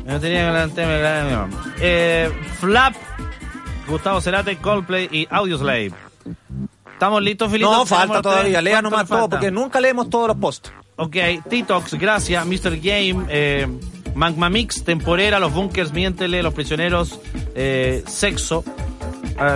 [0.07, 2.95] No tenía que adelantarme, eh, Flap,
[3.88, 5.92] Gustavo Cerate, Coldplay y Audioslave.
[6.92, 7.71] ¿Estamos listos, Filito?
[7.71, 8.62] No, falta todavía.
[8.62, 10.73] Lea ¿Cuánto nomás todo, porque nunca leemos todos los posts.
[10.97, 11.16] Ok,
[11.51, 12.47] Titox, gracias.
[12.47, 12.77] Mr.
[12.81, 13.66] Game, eh,
[14.14, 17.21] Magma Mix, Temporera, Los Bunkers, Miéntele, Los Prisioneros,
[17.55, 18.64] eh, Sexo,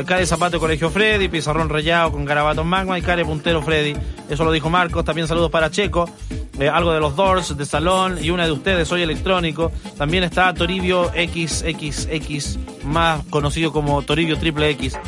[0.07, 3.95] Care Zapato, Colegio Freddy, Pizarrón Rayado con Garabato Magma y Care Puntero Freddy.
[4.29, 5.05] Eso lo dijo Marcos.
[5.05, 6.09] También saludos para Checo.
[6.59, 9.73] eh, algo de los Doors, de Salón y una de ustedes, Soy Electrónico.
[9.97, 14.99] También está Toribio XXX, más conocido como Toribio Triple X.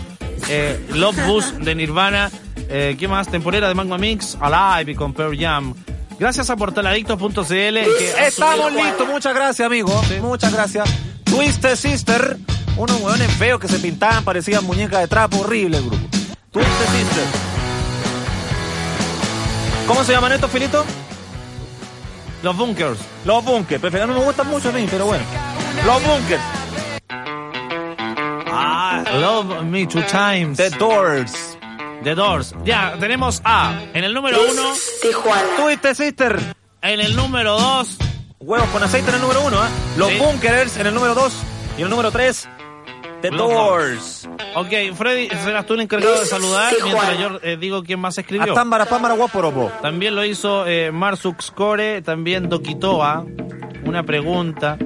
[0.48, 2.30] Eh, Love Bus de Nirvana.
[2.68, 3.28] Eh, ¿Qué más?
[3.28, 5.74] Temporera de Magma Mix, Alive y con Pearl Jam.
[6.18, 7.76] Gracias a portaladictos.cl.
[8.18, 10.02] Estamos listos, muchas gracias, amigo.
[10.22, 10.88] Muchas gracias.
[11.24, 12.36] Twisted Sister,
[12.76, 16.06] unos hueones feos que se pintaban, parecían muñecas de trapo, horrible el grupo.
[16.50, 17.24] Twisted Sister.
[19.86, 20.84] ¿Cómo se llaman estos, Filito?
[22.42, 22.98] Los Bunkers.
[23.24, 23.80] Los Bunkers.
[23.80, 25.24] Pero no me gustan mucho a mí, pero bueno.
[25.86, 26.42] Los Bunkers.
[28.54, 30.56] Ah, Love Me Two Times.
[30.58, 31.58] The Doors.
[32.04, 32.54] The Doors.
[32.64, 34.62] Ya, tenemos a, en el número uno,
[35.00, 35.42] Tijuana.
[35.56, 36.54] Twisted Sister.
[36.82, 37.96] en el número dos,
[38.40, 39.68] Huevos con aceite en el número uno, ¿eh?
[39.96, 40.18] Los Sí.
[40.18, 41.32] Bunkers en el número dos.
[41.76, 42.48] Y en el número tres,
[43.22, 44.28] The Doors.
[44.56, 48.52] Ok, Freddy, serás tú el encargado de saludar mientras yo eh, digo quién más escribió.
[48.52, 49.70] Atambara, pámara, guaporopo.
[49.80, 53.24] También lo hizo eh, Marsux Core, también Dokitoa.
[53.86, 54.76] Una pregunta.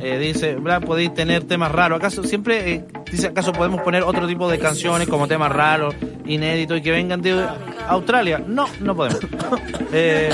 [0.00, 1.98] Eh, dice, "Bla, podéis tener temas raros.
[1.98, 5.94] ¿Acaso siempre eh, dice, acaso podemos poner otro tipo de canciones como temas raros,
[6.26, 7.46] inéditos y que vengan de
[7.88, 8.42] Australia?
[8.44, 9.20] No, no podemos.
[9.92, 10.30] eh,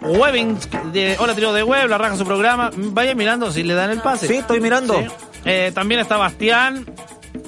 [0.00, 0.58] Webbing,
[0.92, 2.70] de Hola Trío de Web, la raja su programa.
[2.74, 4.26] Vaya mirando si le dan el pase.
[4.26, 4.94] Sí, estoy mirando.
[4.98, 5.06] Sí.
[5.46, 6.84] Eh, también está Bastián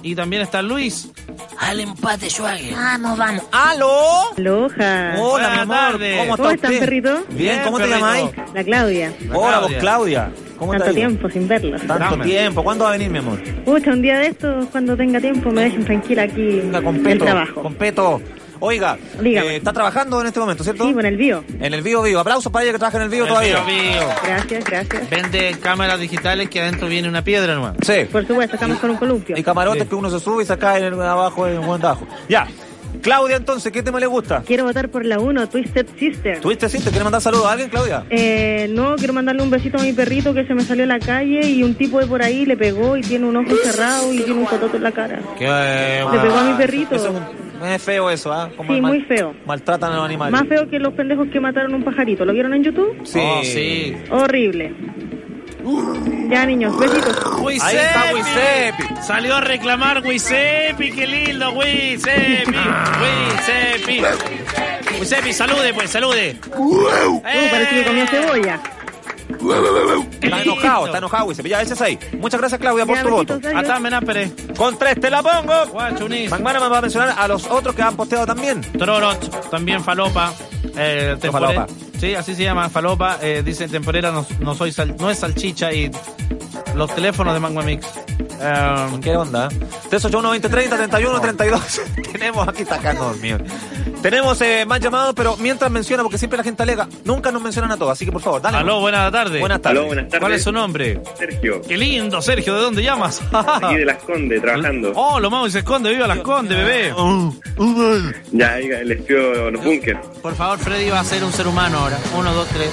[0.02, 1.10] y también está Luis.
[1.58, 2.72] Al empate, Schwager.
[2.72, 3.42] Vamos, vamos.
[3.50, 4.30] ¡Aló!
[4.36, 5.14] Aloha.
[5.16, 5.76] Hola, mi Buenas amor.
[5.76, 6.18] tardes.
[6.20, 6.84] ¿Cómo ¿Cómo están, usted?
[6.84, 7.24] perrito?
[7.30, 7.98] Bien, ¿cómo te perrito.
[7.98, 8.30] llamáis?
[8.54, 9.12] La Claudia.
[9.34, 10.30] Hola, vos, Claudia.
[10.58, 11.80] ¿Cómo te Tanto tiempo sin verlos.
[11.86, 12.24] Tanto Dame.
[12.24, 12.62] tiempo.
[12.64, 13.40] ¿Cuándo va a venir, mi amor?
[13.64, 17.02] Pucha, un día de estos, cuando tenga tiempo, me dejen tranquila aquí Venga, con el
[17.02, 17.24] peto.
[17.24, 17.62] trabajo.
[17.62, 18.20] Con peto.
[18.60, 20.86] Oiga, eh, está trabajando en este momento, ¿cierto?
[20.86, 21.44] Sí, con el bio.
[21.60, 22.20] En el Vivo Vivo.
[22.20, 23.62] Aplausos para ella que trabaja en el Vivo El todavía.
[23.64, 24.08] Bio Bio.
[24.24, 25.10] Gracias, gracias.
[25.10, 27.74] Vende cámaras digitales que adentro viene una piedra nomás.
[27.82, 28.06] Sí.
[28.10, 29.36] Por supuesto, estamos con un columpio.
[29.36, 29.88] Y camarotes Sí.
[29.88, 32.06] que uno se sube y se cae en el, abajo en un buen tajo.
[32.28, 32.46] Ya.
[33.02, 34.42] Claudia, entonces, ¿qué tema le gusta?
[34.44, 36.40] Quiero votar por la 1, Twisted Sister.
[36.40, 36.78] ¿Tuviste sí?
[36.78, 38.04] ¿Te quieres mandar saludos a alguien, Claudia?
[38.10, 40.98] Eh, no, quiero mandarle un besito a mi perrito que se me salió a la
[40.98, 44.18] calle y un tipo de por ahí le pegó y tiene un ojo cerrado y
[44.22, 45.20] tiene un cototo en la cara.
[45.38, 46.94] Eh, Le pegó a mi perrito.
[46.96, 48.48] Eso es, un- es feo eso, ¿ah?
[48.56, 49.34] Sí, mal- muy feo.
[49.46, 50.32] Maltratan a los animales.
[50.32, 52.24] Más feo que los pendejos que mataron un pajarito.
[52.24, 53.00] ¿Lo vieron en YouTube?
[53.04, 53.18] Sí.
[53.22, 53.96] Oh, sí.
[54.10, 54.74] Horrible.
[56.30, 57.18] Ya, niños, besitos.
[57.62, 59.02] Ahí está Wisepi.
[59.02, 62.52] Salió a reclamar Wisepi, qué lindo, Wisepi.
[63.02, 64.02] Wisepi.
[65.00, 66.36] Wisepi, salude, pues, salude.
[66.56, 68.60] Uh, parece que comió cebolla.
[70.20, 71.48] Está enojado, está enojado, Wisepi.
[71.48, 71.98] Ya, ese es ahí.
[72.18, 73.40] Muchas gracias, Claudia, por Ya, tu voto.
[73.54, 74.32] Hasta Menápere.
[74.56, 75.66] Con tres te la pongo.
[75.72, 76.30] Guachunis.
[76.30, 78.60] Me va a mencionar a los otros que han posteado también.
[78.60, 80.32] Trorot, también Falopa.
[80.76, 81.66] Eh, Falopa.
[81.98, 83.18] Sí, así se llama, Falopa.
[83.22, 85.90] Eh, dice temporera, no, no soy sal- no es salchicha y
[86.74, 87.86] los teléfonos de Magma Mix.
[88.40, 89.48] Eh, ¿Qué onda?
[89.48, 91.80] 381 2030 31 32.
[92.12, 93.38] Tenemos aquí está acá dormido.
[94.02, 97.72] Tenemos eh, más llamados, pero mientras menciona, porque siempre la gente alega, nunca nos mencionan
[97.72, 98.58] a todos, así que por favor, dale.
[98.58, 99.40] Aló, buenas tardes.
[99.40, 99.78] Buenas tardes.
[99.78, 100.20] Aló, buenas tardes.
[100.20, 101.00] ¿Cuál es su nombre?
[101.16, 102.54] Sergio, Qué lindo, Sergio.
[102.54, 103.20] ¿De dónde llamas?
[103.32, 104.92] aquí de Las Condes, trabajando.
[104.94, 105.90] Oh, lo y se esconde.
[105.90, 106.94] Viva Las Condes, bebé.
[108.32, 110.06] Ya, les pido los bunkers.
[110.22, 111.98] Por favor, Freddy va a ser un ser humano ahora.
[112.16, 112.70] Uno, dos, tres.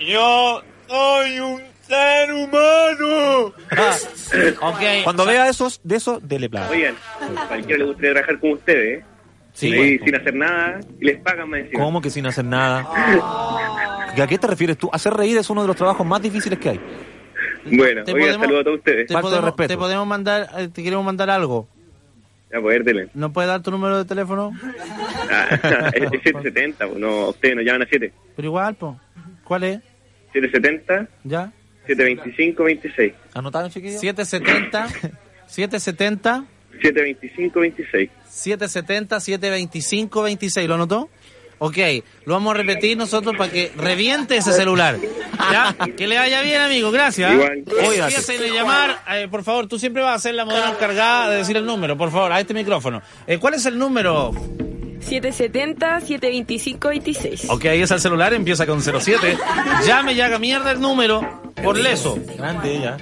[0.00, 3.46] Yo soy un ser humano.
[4.60, 4.80] ok.
[5.04, 6.70] Cuando vea esos, de eso, dele plata.
[6.70, 6.94] Oigan,
[7.48, 9.04] cualquiera le gustaría trabajar con ustedes, ¿eh?
[9.52, 9.72] Sí.
[9.72, 11.82] Ahí, sin hacer nada y les pagan más encima.
[11.84, 12.88] ¿Cómo que sin hacer nada?
[14.16, 14.90] ¿Y ¿A qué te refieres tú?
[14.92, 16.80] Hacer reír es uno de los trabajos más difíciles que hay.
[17.66, 19.06] Bueno, Te oiga, podemos- saludos a todos ustedes.
[19.06, 21.68] Te podemos, te podemos mandar, eh, te queremos mandar algo.
[22.52, 23.08] Ya, pues, dele.
[23.14, 24.52] ¿No puedes dar tu número de teléfono?
[25.30, 25.46] Ah,
[25.94, 28.12] es es 770, pues, no, ustedes nos llaman a 7.
[28.36, 28.98] Pero igual, po.
[29.44, 29.80] ¿Cuál es?
[30.32, 31.52] 770, ¿Ya?
[31.86, 33.12] 725, 26.
[33.34, 34.00] ¿Anotaron, chiquillos?
[34.00, 34.88] 770,
[35.46, 36.44] 770,
[36.82, 38.10] 725, 26.
[38.28, 40.68] 770, 725, 26.
[40.68, 41.08] ¿Lo anotó?
[41.58, 41.78] Ok,
[42.26, 44.98] lo vamos a repetir nosotros para que reviente ese celular.
[45.52, 45.74] ¿Ya?
[45.96, 46.90] Que le vaya bien, amigo.
[46.90, 47.32] Gracias.
[47.32, 47.64] Igual.
[47.86, 49.02] Oiga, Empiecen a llamar.
[49.12, 51.96] eh, por favor, tú siempre vas a ser la modelo encargada de decir el número.
[51.96, 53.02] Por favor, a este micrófono.
[53.26, 54.32] Eh, ¿Cuál es el número?
[55.08, 57.50] 770-725-26.
[57.50, 59.36] Ok, ahí es el celular, empieza con 07.
[59.86, 62.18] Llame y haga mierda el número por leso.
[62.36, 62.96] Grande ella.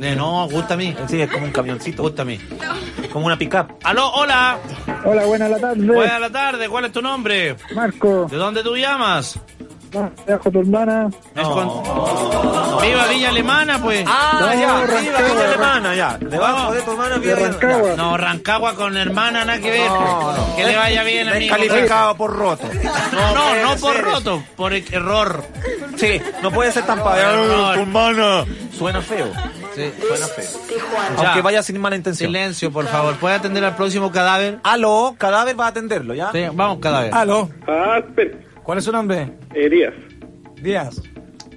[0.00, 0.94] Eh, no, gusta a mí.
[1.08, 2.02] Sí, es como un camioncito.
[2.02, 2.38] Gusta a mí.
[3.12, 3.72] Como una pickup.
[3.82, 4.58] Aló, hola.
[5.04, 5.86] Hola, buenas la tarde.
[5.86, 7.56] Buenas la tarde, ¿cuál es tu nombre?
[7.74, 8.26] Marco.
[8.30, 9.38] ¿De dónde tú llamas?
[10.26, 11.08] Dejo tu hermana.
[11.34, 11.82] Es con-
[12.82, 14.04] Viva Villa Alemana, pues.
[14.06, 16.18] Ah, No, ya, Rancagua, viva Villa Alemana, ya.
[16.18, 17.96] Debajo de tu hermana, De Rancagua.
[17.96, 19.88] No, Rancagua con hermana, nada que ver.
[19.90, 20.56] No, no.
[20.56, 21.54] Que le vaya bien, amigo.
[21.56, 22.64] Descalificado por roto.
[23.12, 24.04] No, no, no por ser.
[24.04, 25.44] roto, por error.
[25.96, 27.02] Sí, no puede ser tan.
[27.02, 28.44] Tu hermana.
[28.76, 29.26] Suena feo.
[29.74, 29.92] Sí.
[30.06, 30.46] Suena feo.
[31.20, 31.26] Ya.
[31.28, 32.28] Aunque vaya sin mala intención.
[32.28, 33.14] Silencio, por favor.
[33.16, 34.58] ¿Puede atender al próximo cadáver?
[34.62, 36.30] Aló, cadáver va a atenderlo, ¿ya?
[36.32, 37.14] Sí, vamos, cadáver.
[37.14, 37.48] Aló.
[37.66, 38.00] Ah.
[38.64, 39.30] ¿Cuál es su nombre?
[39.54, 39.94] Eh, Díaz.
[40.60, 41.00] Díaz.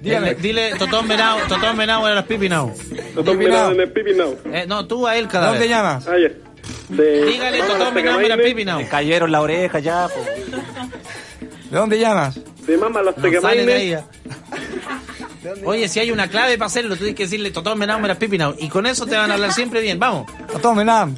[0.00, 2.72] Dile, dile Totón Menao, Totón Menao era las Pipinao.
[3.16, 4.36] Totón Menao en el Pipinao.
[4.52, 5.58] Eh, no, tú a él cadáver.
[5.58, 6.06] ¿Dónde llamas?
[6.06, 6.28] Ah, ya.
[6.94, 8.50] De- Dígale Vamos a Totón Menao era Tecamaine.
[8.54, 8.78] Pipinao.
[8.80, 10.06] Le cayeron la oreja ya.
[10.08, 10.24] po.
[11.70, 12.38] ¿De dónde llamas?
[12.64, 13.88] De Mama los No sale de ahí.
[13.90, 14.04] Tecamaine.
[15.62, 15.66] ya.
[15.66, 18.54] Oye, si hay una clave para hacerlo, tú tienes que decirle Totón Menao era Pipinao.
[18.58, 19.98] Y con eso te van a hablar siempre bien.
[19.98, 20.30] Vamos.
[20.52, 21.16] Totón Menam.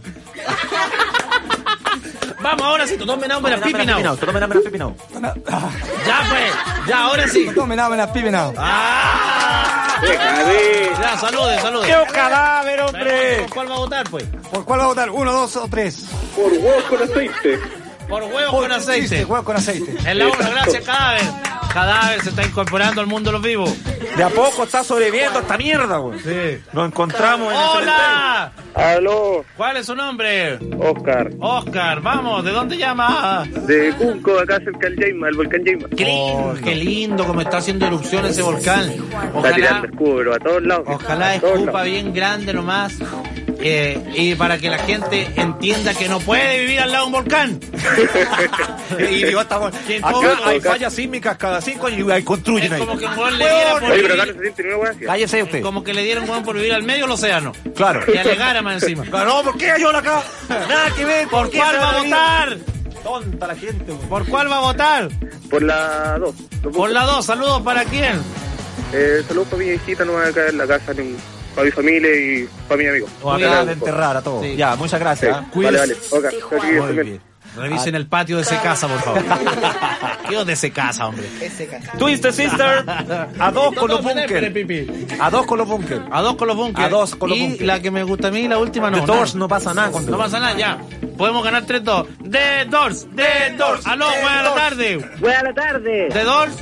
[2.43, 4.17] Vamos, ahora sí, Menao era Pipinao.
[4.17, 4.95] Totón Menao era Pipinao.
[5.13, 6.87] Ya, pues.
[6.89, 7.47] Ya, ahora sí.
[7.47, 8.55] Totón Menam en las Pipinao.
[8.57, 10.01] ¡Ah!
[11.01, 11.87] Ya, salude, salude.
[11.87, 13.37] ¡Qué cadáver, hombre!
[13.43, 14.25] ¿Por cuál va a votar, pues?
[14.51, 15.11] ¿Por cuál va a votar?
[15.11, 16.07] ¿Uno, dos o tres?
[16.35, 17.61] Por huevos con aceite.
[18.09, 19.01] Por huevos Por con aceite.
[19.03, 20.11] chiste, huevos con aceite.
[20.11, 21.23] En la 1, gracias, cadáver.
[21.73, 23.73] Cadáver se está incorporando al mundo de los vivos.
[24.17, 26.19] De a poco está sobreviviendo esta mierda, güey.
[26.19, 26.63] Sí.
[26.73, 28.53] Nos encontramos en el ¡Hola!
[28.75, 30.59] Aló, ¿Cuál es su nombre?
[30.79, 31.31] Oscar.
[31.41, 33.45] Oscar, vamos, ¿de dónde llama?
[33.67, 35.89] De Cunco, acá cerca del Jaima, el volcán Jaima.
[35.97, 38.89] Qué lindo, qué lindo como está haciendo erupción ese volcán.
[38.91, 40.85] Está Ojalá, tirando escudo, pero a todos lados.
[40.89, 41.85] ojalá todos escupa lados.
[41.91, 42.95] bien grande nomás.
[43.63, 47.13] Eh, y para que la gente entienda que no puede vivir al lado de un
[47.13, 47.61] volcán.
[48.99, 49.41] Y digo,
[49.87, 52.81] ¿Quién acá hay fallas sísmicas cada cinco y ahí construyen ahí.
[52.81, 54.79] como que un le diera por Oye, pero acá vivir, no se siente ni una
[54.79, 55.05] hueá así.
[55.05, 55.63] Cállese usted.
[55.63, 57.53] como que le dieron weón por vivir al medio del océano.
[57.75, 58.03] Claro.
[58.13, 59.05] Y alegara más encima.
[59.31, 60.23] No, ¿por qué yo acá?
[60.49, 61.29] Nada que ver.
[61.29, 62.59] ¿Por qué cuál va a votar?
[63.03, 63.93] Tonta la gente.
[64.09, 65.09] ¿Por cuál va a votar?
[65.49, 66.35] Por la 2.
[66.75, 68.21] Por la 2, saludos para quién.
[68.93, 71.15] Eh, saludos para mi hijita, no acá en la casa, ni-
[71.61, 73.11] para mi familia y para mis amigos.
[73.23, 74.45] O acá de enterrar a todos.
[74.45, 74.57] Sí.
[74.57, 75.05] Ya, muchas Sí.
[75.05, 75.37] gracias.
[75.37, 75.45] ¿ah?
[75.55, 75.95] Vale, vale.
[76.11, 76.37] Ok, aquí
[76.81, 77.21] Muy bien.
[77.57, 79.25] Revisen el patio de ese casa, por favor.
[80.29, 81.25] ¿Qué de ese casa, hombre?
[81.99, 82.85] Twisted Sister,
[83.41, 85.21] a dos con los bunkers.
[85.21, 86.03] A dos con los bunkers.
[86.13, 86.87] A dos con los bunkers.
[86.87, 87.67] A dos con los y bunkers.
[87.67, 89.01] la que me gusta a mí, la última no.
[89.01, 90.79] The Doors no pasa nada con No pasa nada, ya.
[91.19, 92.07] Podemos ganar 3-2.
[92.31, 93.85] The Doors, The Doors.
[93.85, 95.21] Aló, buenas tardes.
[95.21, 96.15] Buenas tardes.
[96.15, 96.55] The Doors,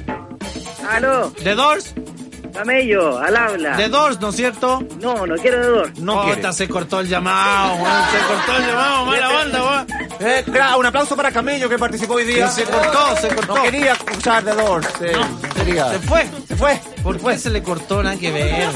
[0.90, 1.94] Aló, The Doors,
[2.58, 3.76] camello, al habla.
[3.76, 4.82] The Doors, ¿no es cierto?
[5.00, 5.98] No, no quiero de dos.
[6.00, 8.02] No Oh, esta se cortó el llamado, weón.
[8.10, 9.86] Se cortó el llamado, mala onda, weón.
[10.20, 12.48] Eh, claro, un aplauso para Camello que participó hoy día.
[12.48, 13.54] Se cortó, se cortó.
[13.54, 14.88] No quería escuchar The Doors.
[15.00, 15.12] eh,
[15.54, 15.90] quería.
[15.90, 16.26] Se fue.
[16.48, 16.80] Se fue.
[17.04, 18.02] ¿Por qué se le cortó?
[18.02, 18.68] Nada que ver.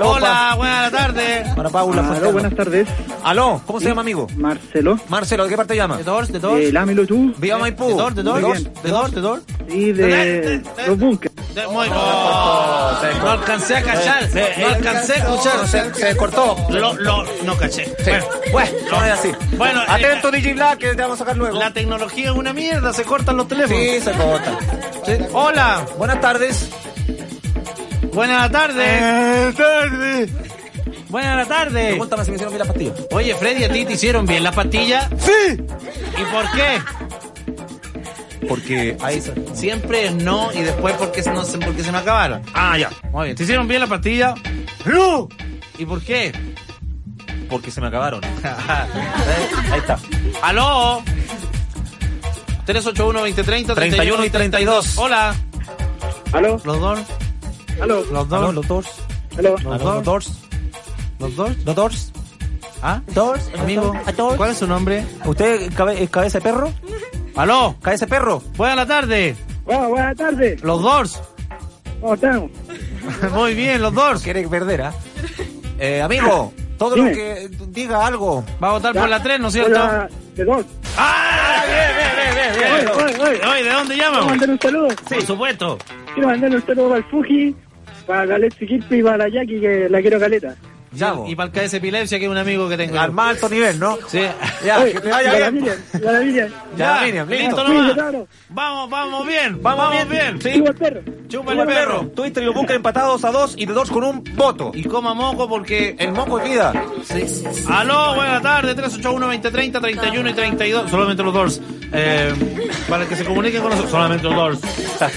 [0.00, 1.54] Hola, buenas tardes.
[1.54, 2.32] Para Paula Aló, Fontana.
[2.32, 2.88] buenas tardes.
[3.22, 4.26] Aló, ¿cómo se llama, amigo?
[4.36, 4.98] Marcelo.
[5.08, 5.98] Marcelo, ¿de qué parte llama?
[5.98, 6.62] The Doors, The Doors.
[6.64, 7.34] Eh, lámelo tú.
[7.36, 7.88] Viva Maipú.
[7.88, 8.64] The Doors, The Muy Doors.
[8.82, 9.42] The Doors, The Doors.
[9.68, 11.34] Sí, de los bunkers.
[11.66, 14.28] Muy- Oh, no alcancé a cachar,
[14.58, 15.68] no alcancé a escuchar.
[15.68, 16.56] Se, se cortó.
[16.70, 17.84] Lo, lo, no caché.
[17.86, 18.10] Sí.
[18.10, 19.32] Bueno, Bueno, no es así.
[19.56, 21.58] Bueno, Atento, DJ Black, que te vamos a sacar luego.
[21.58, 23.78] la tecnología es una mierda, se cortan los teléfonos.
[23.82, 24.58] Sí, se corta.
[25.06, 25.12] Sí.
[25.32, 26.68] Hola, Buenas tardes.
[28.12, 28.90] buenas tardes.
[28.90, 30.30] Buenas tardes.
[31.08, 31.86] Buenas tardes.
[31.90, 32.94] Pregúntame si me hicieron bien las pastillas.
[33.12, 35.08] Oye, Freddy, ¿a ti te hicieron bien las pastillas?
[35.18, 35.56] ¡Sí!
[35.56, 36.78] ¿Y por qué?
[38.46, 39.22] Porque ahí
[39.54, 42.42] Siempre es no y después porque, no, se- porque se me acabaron.
[42.54, 42.90] Ah, ya.
[43.10, 43.36] Muy bien.
[43.36, 44.34] ¿Te hicieron bien las pastillas?
[44.84, 45.28] ¡No!
[45.78, 46.32] ¿Y por qué?
[47.50, 48.20] Porque se me acabaron.
[49.72, 49.98] Ahí está.
[50.42, 51.02] ¡Aló!
[52.66, 54.98] 381-2030, 31 y 32.
[54.98, 55.34] Hola.
[56.32, 56.60] ¿Aló?
[56.64, 56.98] ¿Los dos?
[57.80, 58.04] ¿Aló?
[58.12, 58.54] ¿Los dos?
[58.54, 58.86] los dos.
[59.38, 59.56] ¿Aló?
[59.58, 59.82] ¿Los dos?
[59.82, 60.32] los dos.
[61.18, 61.56] ¿Los dos?
[61.64, 62.12] Los dos.
[62.82, 63.00] ¿Ah?
[63.14, 63.40] Dos.
[63.58, 63.92] Amigo,
[64.36, 65.04] ¿cuál es su nombre?
[65.24, 66.72] ¿Usted cabe- es cabeza de perro?
[67.38, 67.76] ¡Aló!
[67.80, 68.42] ¿Cabeza de perro?
[68.56, 69.36] Buenas tardes.
[69.64, 70.60] Bueno, buenas tardes.
[70.64, 71.22] ¿Los dos?
[72.00, 72.50] ¿Cómo estamos?
[73.32, 74.22] Muy bien, los dos.
[74.22, 74.92] Quiere perder, ¿ah?
[75.80, 77.10] Eh, amigo, todo Dime.
[77.10, 78.44] lo que diga algo.
[78.60, 79.70] Va a votar por la 3, ¿no es cierto?
[79.70, 80.66] Hola, de dos.
[80.96, 81.62] ¡Ah!
[81.68, 82.88] Bien, bien, bien, bien, bien.
[82.98, 83.46] Oye, oye, oye.
[83.46, 84.26] Oye, ¿de dónde Quiero llaman?
[84.26, 84.88] mandar un saludo.
[85.08, 85.78] Por supuesto.
[86.14, 87.56] Quiero mandar un saludo para el Fuji,
[88.08, 90.56] para Galexi Kirpi y para la Jackie, que la quiero caleta.
[90.92, 91.28] Ya, vos.
[91.28, 92.98] Y para el KS Epilepsia, que es un amigo que tengo.
[92.98, 93.98] Al más alto nivel, ¿no?
[94.08, 94.20] Sí.
[94.64, 95.54] Ya, Oye, que te y vaya bien.
[95.54, 96.48] Miriam, y Miriam.
[96.76, 97.46] Ya, Miriam, listo.
[97.48, 97.92] listo Sí, nomás.
[97.94, 98.28] claro.
[98.50, 99.62] Vamos, vamos bien.
[99.62, 100.38] Vamos Vamos, bien.
[100.38, 100.42] bien.
[100.42, 100.58] Sí.
[100.58, 101.00] Subo el perro.
[101.28, 102.06] Chupa Chupa el perro.
[102.16, 104.70] Twitter y los bunkers empatados a dos y de dos con un voto.
[104.74, 105.94] Y coma moco porque...
[105.98, 106.72] El moco es vida.
[107.68, 110.90] Aló, buenas tardes, 381-2030, 31 y 32.
[110.90, 111.60] Solamente los dos.
[111.92, 112.34] Eh,
[112.88, 114.58] para que se comuniquen con nosotros, solamente los dos.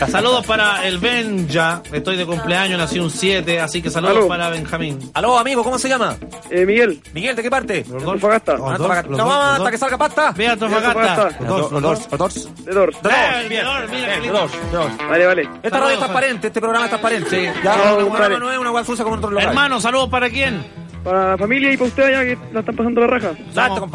[0.10, 1.82] Saludos para el Benja.
[1.92, 4.28] Estoy de cumpleaños, nací un 7, así que saludos Aló.
[4.28, 5.00] para Benjamín.
[5.14, 6.16] Aló, amigo, ¿cómo se llama?
[6.50, 7.86] Eh, Miguel, Miguel, ¿de qué parte?
[7.90, 8.14] Los dos.
[8.14, 8.52] Antofagasta.
[8.54, 9.10] Los dos, Antofagasta.
[9.10, 10.32] los No, vamos hasta que salga pasta.
[10.36, 10.90] Ve a Antofagasta.
[10.92, 11.44] Antofagasta.
[11.44, 12.10] Los dos, los dos.
[12.12, 12.66] los dos.
[12.66, 13.02] de Dors.
[13.02, 13.50] De dos, bien.
[13.50, 14.40] de dos, mira, lindo.
[14.40, 14.92] dos, de dos.
[15.10, 15.50] Vale, vale.
[15.64, 17.54] Esta radio es transparente, este programa es transparente.
[17.64, 19.50] Ya, No, es una hueá fusa como otros locales.
[19.50, 20.64] Hermano, saludos para quién.
[21.04, 23.32] Para la familia y para ustedes allá que la están pasando la raja.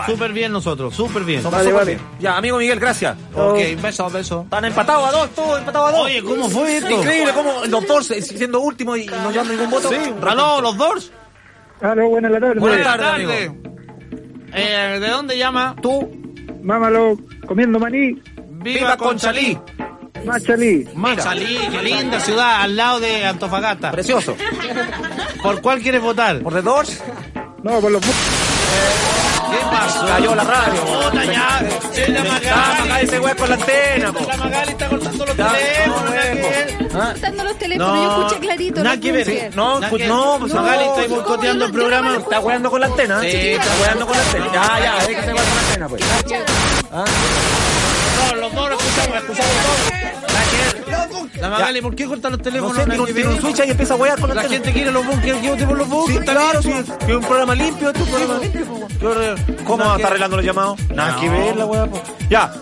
[0.07, 1.41] Súper bien nosotros, súper bien.
[1.41, 1.95] Somos Vale, vale.
[1.95, 2.01] bien.
[2.19, 3.17] Ya, amigo Miguel, gracias.
[3.33, 4.43] Ok, beso, beso.
[4.43, 6.07] Están empatados a dos, todos empatados a dos.
[6.07, 6.91] Oye, ¿cómo fue esto?
[6.91, 9.89] Increíble cómo los dos eh, siendo último y no llevando ningún voto.
[9.89, 9.97] Sí,
[10.27, 11.13] aló, los dos.
[11.81, 12.61] Aló, buenas la tarde.
[12.61, 13.51] Buenas tardes.
[14.55, 15.77] Eh, ¿De dónde llama?
[15.83, 16.11] Tú,
[16.63, 17.17] Mámalo,
[17.47, 18.21] comiendo maní,
[18.63, 19.59] viva Conchalí.
[20.25, 20.89] machalí.
[20.95, 23.91] Machalí, qué linda ciudad, al lado de Antofagasta.
[23.93, 24.35] Precioso.
[25.43, 26.41] ¿Por cuál quieres votar?
[26.41, 27.03] Por de dos,
[27.63, 28.03] No, por los...
[29.51, 30.07] ¿Qué pasó?
[30.07, 30.81] cayó la radio.
[30.85, 31.61] Puta, ya.
[31.93, 33.05] Sí, la Magali.
[33.05, 34.27] ese hueco en la antena, po.
[34.27, 36.93] La Magali está cortando los Ya, teléfonos.
[36.95, 38.83] Ah, Cortando los teléfonos, yo escuché clarito.
[38.83, 39.57] Nada los que ver.
[39.57, 42.17] No, pues que- no, pues Magali está boicoteando el programa.
[42.17, 43.21] Está jugando con la antena.
[43.21, 44.47] Sí, está jugando con la antena.
[44.53, 46.03] Ya, ya, déjate jugar con la antena, pues.
[46.93, 47.05] Ah,
[48.31, 50.86] No, los dos lo escuchamos, escuchamos los dos.
[51.41, 52.77] La Magali, ¿por qué cortar los No teléfonos?
[52.77, 55.07] sé, Nada tiene un, switch y empieza a huear con la La gente quiere los
[55.07, 56.31] bunkers, yo por los Sí, bunkers.
[56.31, 56.73] claro, sí,
[57.05, 58.65] que es un programa limpio, esto es un programa limpio.
[58.67, 58.89] po.
[59.65, 60.79] ¿Cómo estar arreglando los llamados?
[60.95, 61.21] Nada No.
[61.21, 62.03] que ver la hueá, po.
[62.31, 62.53] Ya.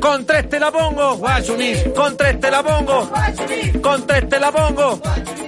[0.00, 1.16] Con tres te la pongo.
[1.16, 1.84] Guachunis.
[1.96, 3.10] Con tres te la pongo.
[3.82, 5.00] Con tres te la pongo.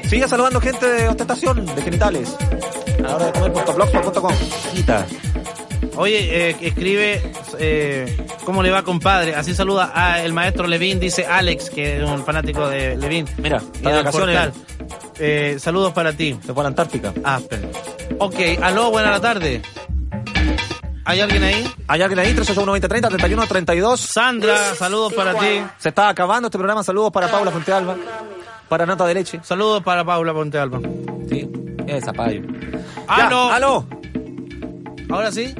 [0.08, 2.34] Sigue saludando gente de ostentación, de genitales.
[2.98, 4.32] A la hora de comer blogspot.com.
[4.74, 5.06] Quita.
[5.96, 7.20] Oye, eh, escribe,
[7.58, 9.34] eh, ¿cómo le va, compadre?
[9.34, 13.26] Así saluda a el maestro Levin, dice Alex, que es un fanático de Levin.
[13.38, 14.50] Mira, está de vacaciones.
[15.18, 16.38] Eh, saludos para ti.
[16.44, 17.12] Se fue a la Antártica.
[17.24, 17.68] Ah, espera.
[18.18, 19.62] Ok, aló, buena tarde.
[21.04, 21.72] ¿Hay alguien ahí?
[21.86, 24.00] Hay alguien ahí, 381 31 32.
[24.00, 25.62] Sandra, saludos para ti.
[25.78, 26.84] Se está acabando este programa.
[26.84, 27.96] Saludos para Paula Fuentealba.
[28.68, 29.40] Para Nata de Leche.
[29.42, 30.80] Saludos para Paula Ponte Alba.
[31.28, 31.48] Sí,
[31.86, 32.42] esa payo.
[33.06, 33.48] Aló.
[33.48, 33.86] Ya, aló.
[35.08, 35.54] Ahora sí.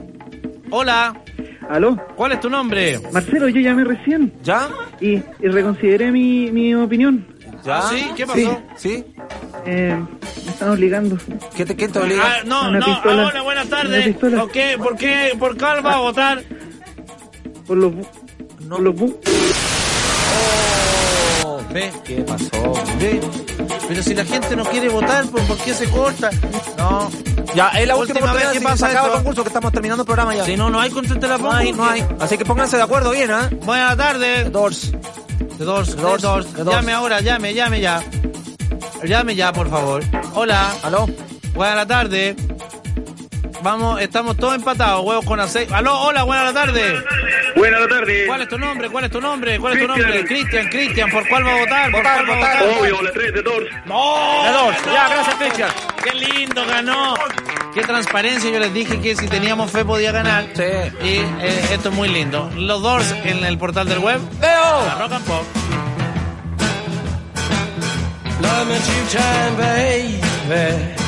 [0.70, 1.14] Hola.
[1.68, 2.98] Aló, ¿Cuál es tu nombre?
[3.12, 4.68] Marcelo, yo llamé recién ¿Ya?
[5.00, 7.26] y, y reconsideré mi, mi opinión.
[7.64, 7.78] ¿Ya?
[7.78, 8.06] Ah, ¿Sí?
[8.16, 8.62] ¿Qué pasó?
[8.76, 9.04] ¿Sí?
[9.66, 9.96] Eh,
[10.44, 11.18] me están obligando.
[11.54, 12.22] ¿Qué te, quién te obliga?
[12.24, 13.22] Ah, no, Una no, pistola.
[13.24, 14.06] ahora, buenas tardes.
[14.06, 14.44] pistola.
[14.44, 16.42] Ok, ¿por qué, por cuál va a votar?
[17.66, 17.92] Por los...
[17.92, 18.08] bu-
[18.68, 18.94] Por los...
[21.70, 22.72] Ve, ¿Qué pasó?
[22.98, 23.20] ve.
[23.88, 26.30] Pero si la gente no quiere votar, ¿por, por qué se corta?
[26.76, 27.10] No.
[27.54, 30.06] Ya, es la última, Última vez que pasa acaba el concurso que estamos terminando el
[30.06, 30.44] programa ya.
[30.44, 32.04] Si no, no hay contra la no hay, no hay.
[32.20, 33.48] Así que pónganse de acuerdo bien, ¿ah?
[33.64, 34.44] Buenas tardes.
[34.44, 34.92] De de Dos,
[35.96, 36.54] dos.
[36.54, 36.74] de dos.
[36.74, 38.02] Llame ahora, llame, llame ya.
[39.04, 40.02] Llame ya, por favor.
[40.34, 40.72] Hola.
[40.82, 41.06] ¿Aló?
[41.54, 42.36] Buenas tardes.
[43.62, 45.74] Vamos, estamos todos empatados, huevos con aceite.
[45.74, 47.02] Aló, hola, buenas tardes.
[47.56, 48.26] Buenas tardes.
[48.26, 48.88] ¿Cuál es tu nombre?
[48.88, 49.59] ¿Cuál es tu nombre?
[49.59, 50.24] ¿Cuál es tu nombre?
[50.24, 51.90] Cristian, Cristian, ¿por cuál va a votar?
[51.90, 52.78] ¿Por Votar, cuál va a votar.
[52.80, 53.66] Obvio, la 3 de Dors.
[53.84, 54.42] ¡No!
[54.44, 54.74] De dos.
[54.94, 55.70] Ya, gracias, Cristian.
[56.04, 57.14] ¡Qué lindo, ganó!
[57.74, 58.50] ¡Qué transparencia!
[58.50, 60.46] Yo les dije que si teníamos fe podía ganar.
[60.54, 60.62] Sí.
[61.02, 61.09] Y
[61.40, 62.50] eh, esto es muy lindo.
[62.56, 64.20] Los Doors en el portal del web.
[64.40, 64.98] La ¡Veo!
[65.00, 65.44] Rock and Pop.
[68.40, 71.07] Love me two time, baby.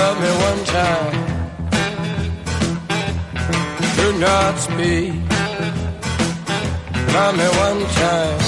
[0.00, 1.14] Love me one time.
[3.98, 5.14] Do not speak.
[7.14, 8.40] Love me one time.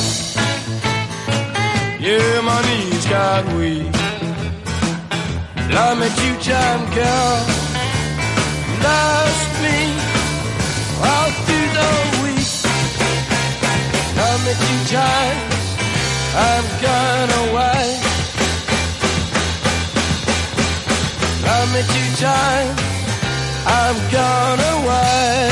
[2.06, 3.92] Yeah, my knees got weak.
[5.76, 7.36] Love me two time, girl.
[8.88, 9.78] Love me
[11.10, 11.90] all through the
[12.22, 12.50] week.
[14.20, 15.60] Love me two times.
[16.48, 17.09] I've gone
[21.72, 22.80] me two times.
[23.66, 25.49] I'm gone away.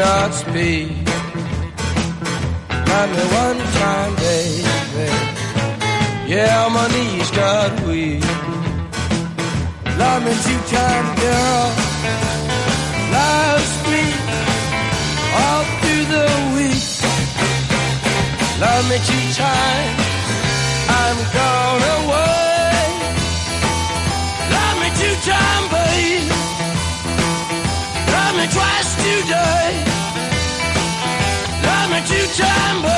[0.00, 0.88] Not speak.
[2.88, 5.08] Love me one time, baby.
[6.32, 8.24] Yeah, my knees got weak.
[10.00, 11.64] Love me two times, girl.
[13.16, 14.04] Loves me
[15.42, 16.86] all through the week.
[18.64, 20.00] Love me two times.
[21.00, 22.84] I'm gone away.
[24.56, 26.30] Love me two times, babe.
[28.14, 29.89] Love me twice today.
[32.38, 32.89] Love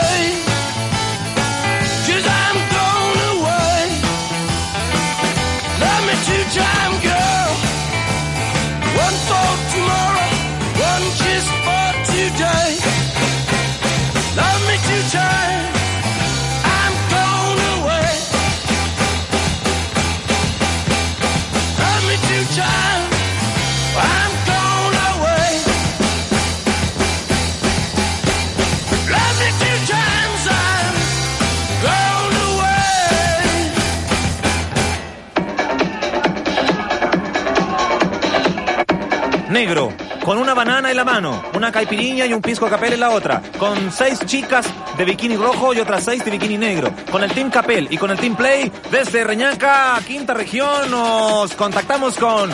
[40.33, 43.43] con una banana en la mano, una caipiriña y un pisco capel en la otra,
[43.59, 44.67] con seis chicas
[44.97, 48.11] de bikini rojo y otras seis de bikini negro, con el Team Capel y con
[48.11, 52.49] el Team Play desde Reñaca, quinta región, nos contactamos con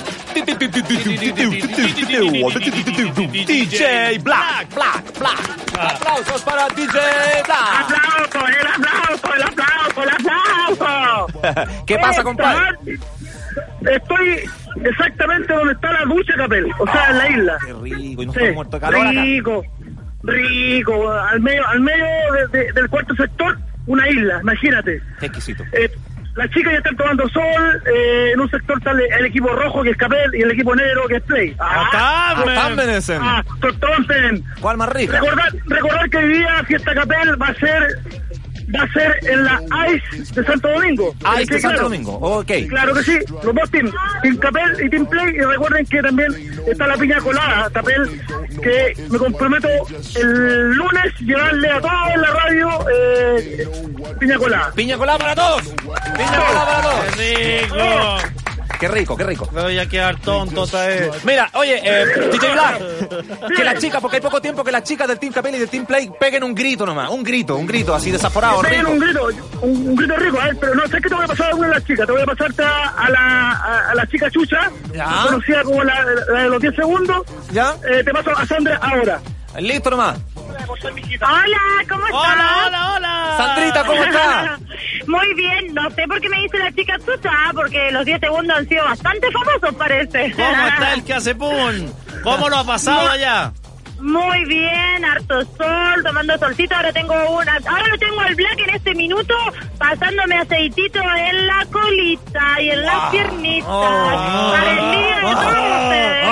[3.46, 5.38] DJ Black, Black, Black.
[5.78, 7.60] Aplausos para DJ Black.
[7.78, 11.76] ¡Aplauso, el aplauso, el aplauso, el aplauso!
[11.86, 12.76] ¿Qué pasa, compadre?
[13.82, 14.50] Estoy
[14.84, 17.56] exactamente donde está la ducha, Capel, o sea, en la isla.
[17.66, 19.22] Qué rico, y nos Sí, estamos muertos de calor acá.
[19.22, 19.64] rico,
[20.22, 22.04] rico, al medio, al medio
[22.52, 25.00] de- de- del cuarto sector, una isla, imagínate.
[25.20, 25.64] Qué exquisito.
[25.72, 25.90] Eh,
[26.36, 29.82] las chicas ya están tomando sol, eh, en un sector está el, el equipo rojo
[29.82, 31.56] que es Capel y el equipo negro que es Play.
[31.92, 33.20] Tambenesen.
[33.22, 34.44] Ah, Totonten.
[34.60, 35.12] ¿Cuál más rico?
[35.12, 37.98] Recordar, recordar que hoy día Fiesta Capel va a ser
[38.74, 41.14] va a ser en la ICE de Santo Domingo.
[41.36, 41.82] Ice Sí, de Santo claro.
[41.88, 42.52] Domingo, ok.
[42.68, 43.92] Claro que sí, los dos teams,
[44.22, 46.32] Team Capel y Team Play, y recuerden que también
[46.66, 48.22] está la piña colada, Capel,
[48.62, 49.68] que me comprometo
[50.16, 53.68] el lunes llevarle a todos en la radio eh,
[54.20, 54.72] piña colada.
[54.72, 55.62] Piña colada para todos.
[55.62, 57.04] Piña colada para todos.
[57.16, 58.37] ¡Qué rico!
[58.78, 59.48] Qué rico, qué rico.
[59.52, 60.64] Me voy a quedar tonto.
[61.24, 65.08] Mira, oye, eh, DJ Black, que las chicas, porque hay poco tiempo que las chicas
[65.08, 67.94] del Team Capel y del Team Play peguen un grito nomás, un grito, un grito
[67.94, 68.92] así desaforado, peguen rico.
[68.92, 69.28] un grito,
[69.62, 70.56] un, un grito rico, ¿eh?
[70.60, 72.22] pero no sé qué te voy a pasar a una de las chicas, te voy
[72.22, 75.22] a pasarte a, a la, a, a la chica Chucha, Ya.
[75.24, 75.94] conocida como la,
[76.32, 77.22] la de los 10 segundos,
[77.52, 77.74] ¿Ya?
[77.90, 79.20] Eh, te paso a Sandra ahora.
[79.60, 80.18] Listo nomás.
[80.40, 82.20] Hola, ¿cómo estás?
[82.20, 83.34] Hola, hola, hola.
[83.36, 84.58] Sandrita, ¿cómo está?
[85.06, 88.56] Muy bien, no sé por qué me dice la chica chucha, porque los 10 segundos
[88.56, 90.32] han sido bastante famosos, parece.
[90.32, 91.90] ¿Cómo está el que hace pum?
[92.22, 93.52] ¿Cómo lo ha pasado allá?
[94.00, 96.74] Muy bien, harto sol, tomando solcito.
[96.76, 99.34] Ahora tengo una, ahora lo tengo al black en este minuto,
[99.76, 103.68] pasándome aceitito en la colita y en las piernitas.
[103.68, 104.52] Oh.
[104.52, 106.28] Para el día de todos ustedes.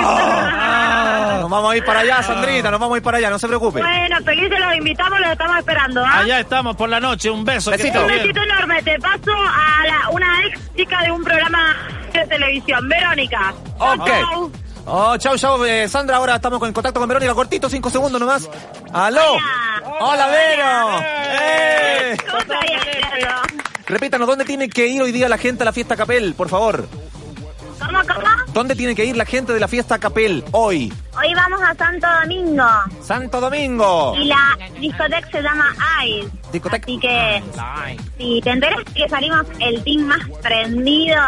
[1.41, 3.47] Nos vamos a ir para allá, Sandrita, nos vamos a ir para allá, no se
[3.47, 3.79] preocupe.
[3.79, 6.03] Bueno, felices los invitamos, los estamos esperando.
[6.05, 6.19] ¿ah?
[6.19, 7.29] Allá estamos por la noche.
[7.29, 7.71] Un beso.
[7.71, 8.01] Besito.
[8.01, 8.19] Un bien.
[8.19, 8.81] besito enorme.
[8.83, 11.75] Te paso a la, una ex chica de un programa
[12.11, 13.53] de televisión, Verónica.
[13.77, 14.07] Ok.
[14.07, 14.51] Chau.
[14.89, 16.15] Oh, chau, chau, eh, Sandra.
[16.15, 17.33] Ahora estamos en contacto con Verónica.
[17.33, 18.49] Cortito, cinco segundos nomás.
[18.93, 19.35] ¡Aló!
[19.99, 20.99] ¡Hola, Vero!
[21.41, 22.17] ¡Eh!
[23.85, 26.87] Repítanos, ¿dónde tiene que ir hoy día la gente a la fiesta Capel, por favor?
[27.79, 28.46] ¿Cómo, cómo?
[28.57, 30.91] ¿Dónde tiene que ir la gente de la fiesta Capel hoy?
[31.15, 32.65] Hoy vamos a Santo Domingo.
[33.03, 34.15] Santo Domingo.
[34.17, 36.29] Y la discoteca se llama Ice.
[36.51, 36.85] Discoteca.
[36.85, 37.43] Así que,
[38.17, 41.21] si te enteras que salimos el team más prendido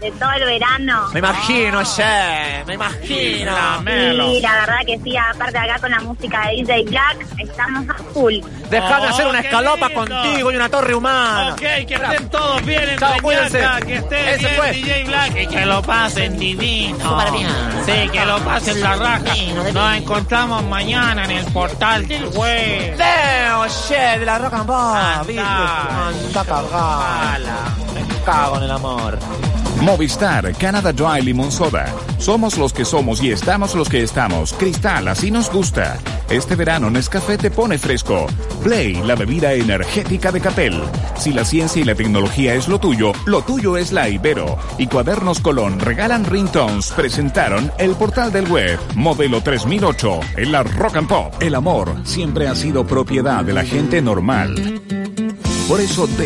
[0.00, 1.08] de todo el verano.
[1.12, 3.52] Me imagino, che, me imagino.
[3.82, 7.94] Sí, la verdad que sí, aparte acá con la música de DJ Black, estamos a
[8.12, 8.34] full.
[8.68, 11.52] Déjame hacer una escalopa contigo y una torre humana.
[11.52, 13.16] Ok, que estén todos bien en Chao,
[13.86, 14.72] que esté Ese bien fue.
[14.72, 16.73] DJ Black y que lo pasen divino.
[17.00, 17.48] Súper bien.
[17.86, 19.34] Sí, que lo pasen la raja.
[19.72, 22.96] Nos encontramos mañana en el portal del web.
[22.96, 25.42] Leo, che, de la rock and roll, ¿viste?
[25.42, 27.74] Anda cagada.
[27.94, 29.18] Me cago en el amor.
[29.84, 31.84] Movistar, Canada Dry Limon Soda.
[32.16, 34.54] Somos los que somos y estamos los que estamos.
[34.54, 35.98] Cristal, así nos gusta.
[36.30, 38.26] Este verano Nescafé te pone fresco.
[38.62, 40.80] Play, la bebida energética de Capel.
[41.18, 44.56] Si la ciencia y la tecnología es lo tuyo, lo tuyo es la Ibero.
[44.78, 46.90] Y Cuadernos Colón regalan ringtones.
[46.92, 51.34] Presentaron el portal del web, modelo 3008, en la Rock and Pop.
[51.42, 54.80] El amor siempre ha sido propiedad de la gente normal.
[55.68, 56.22] Por eso deja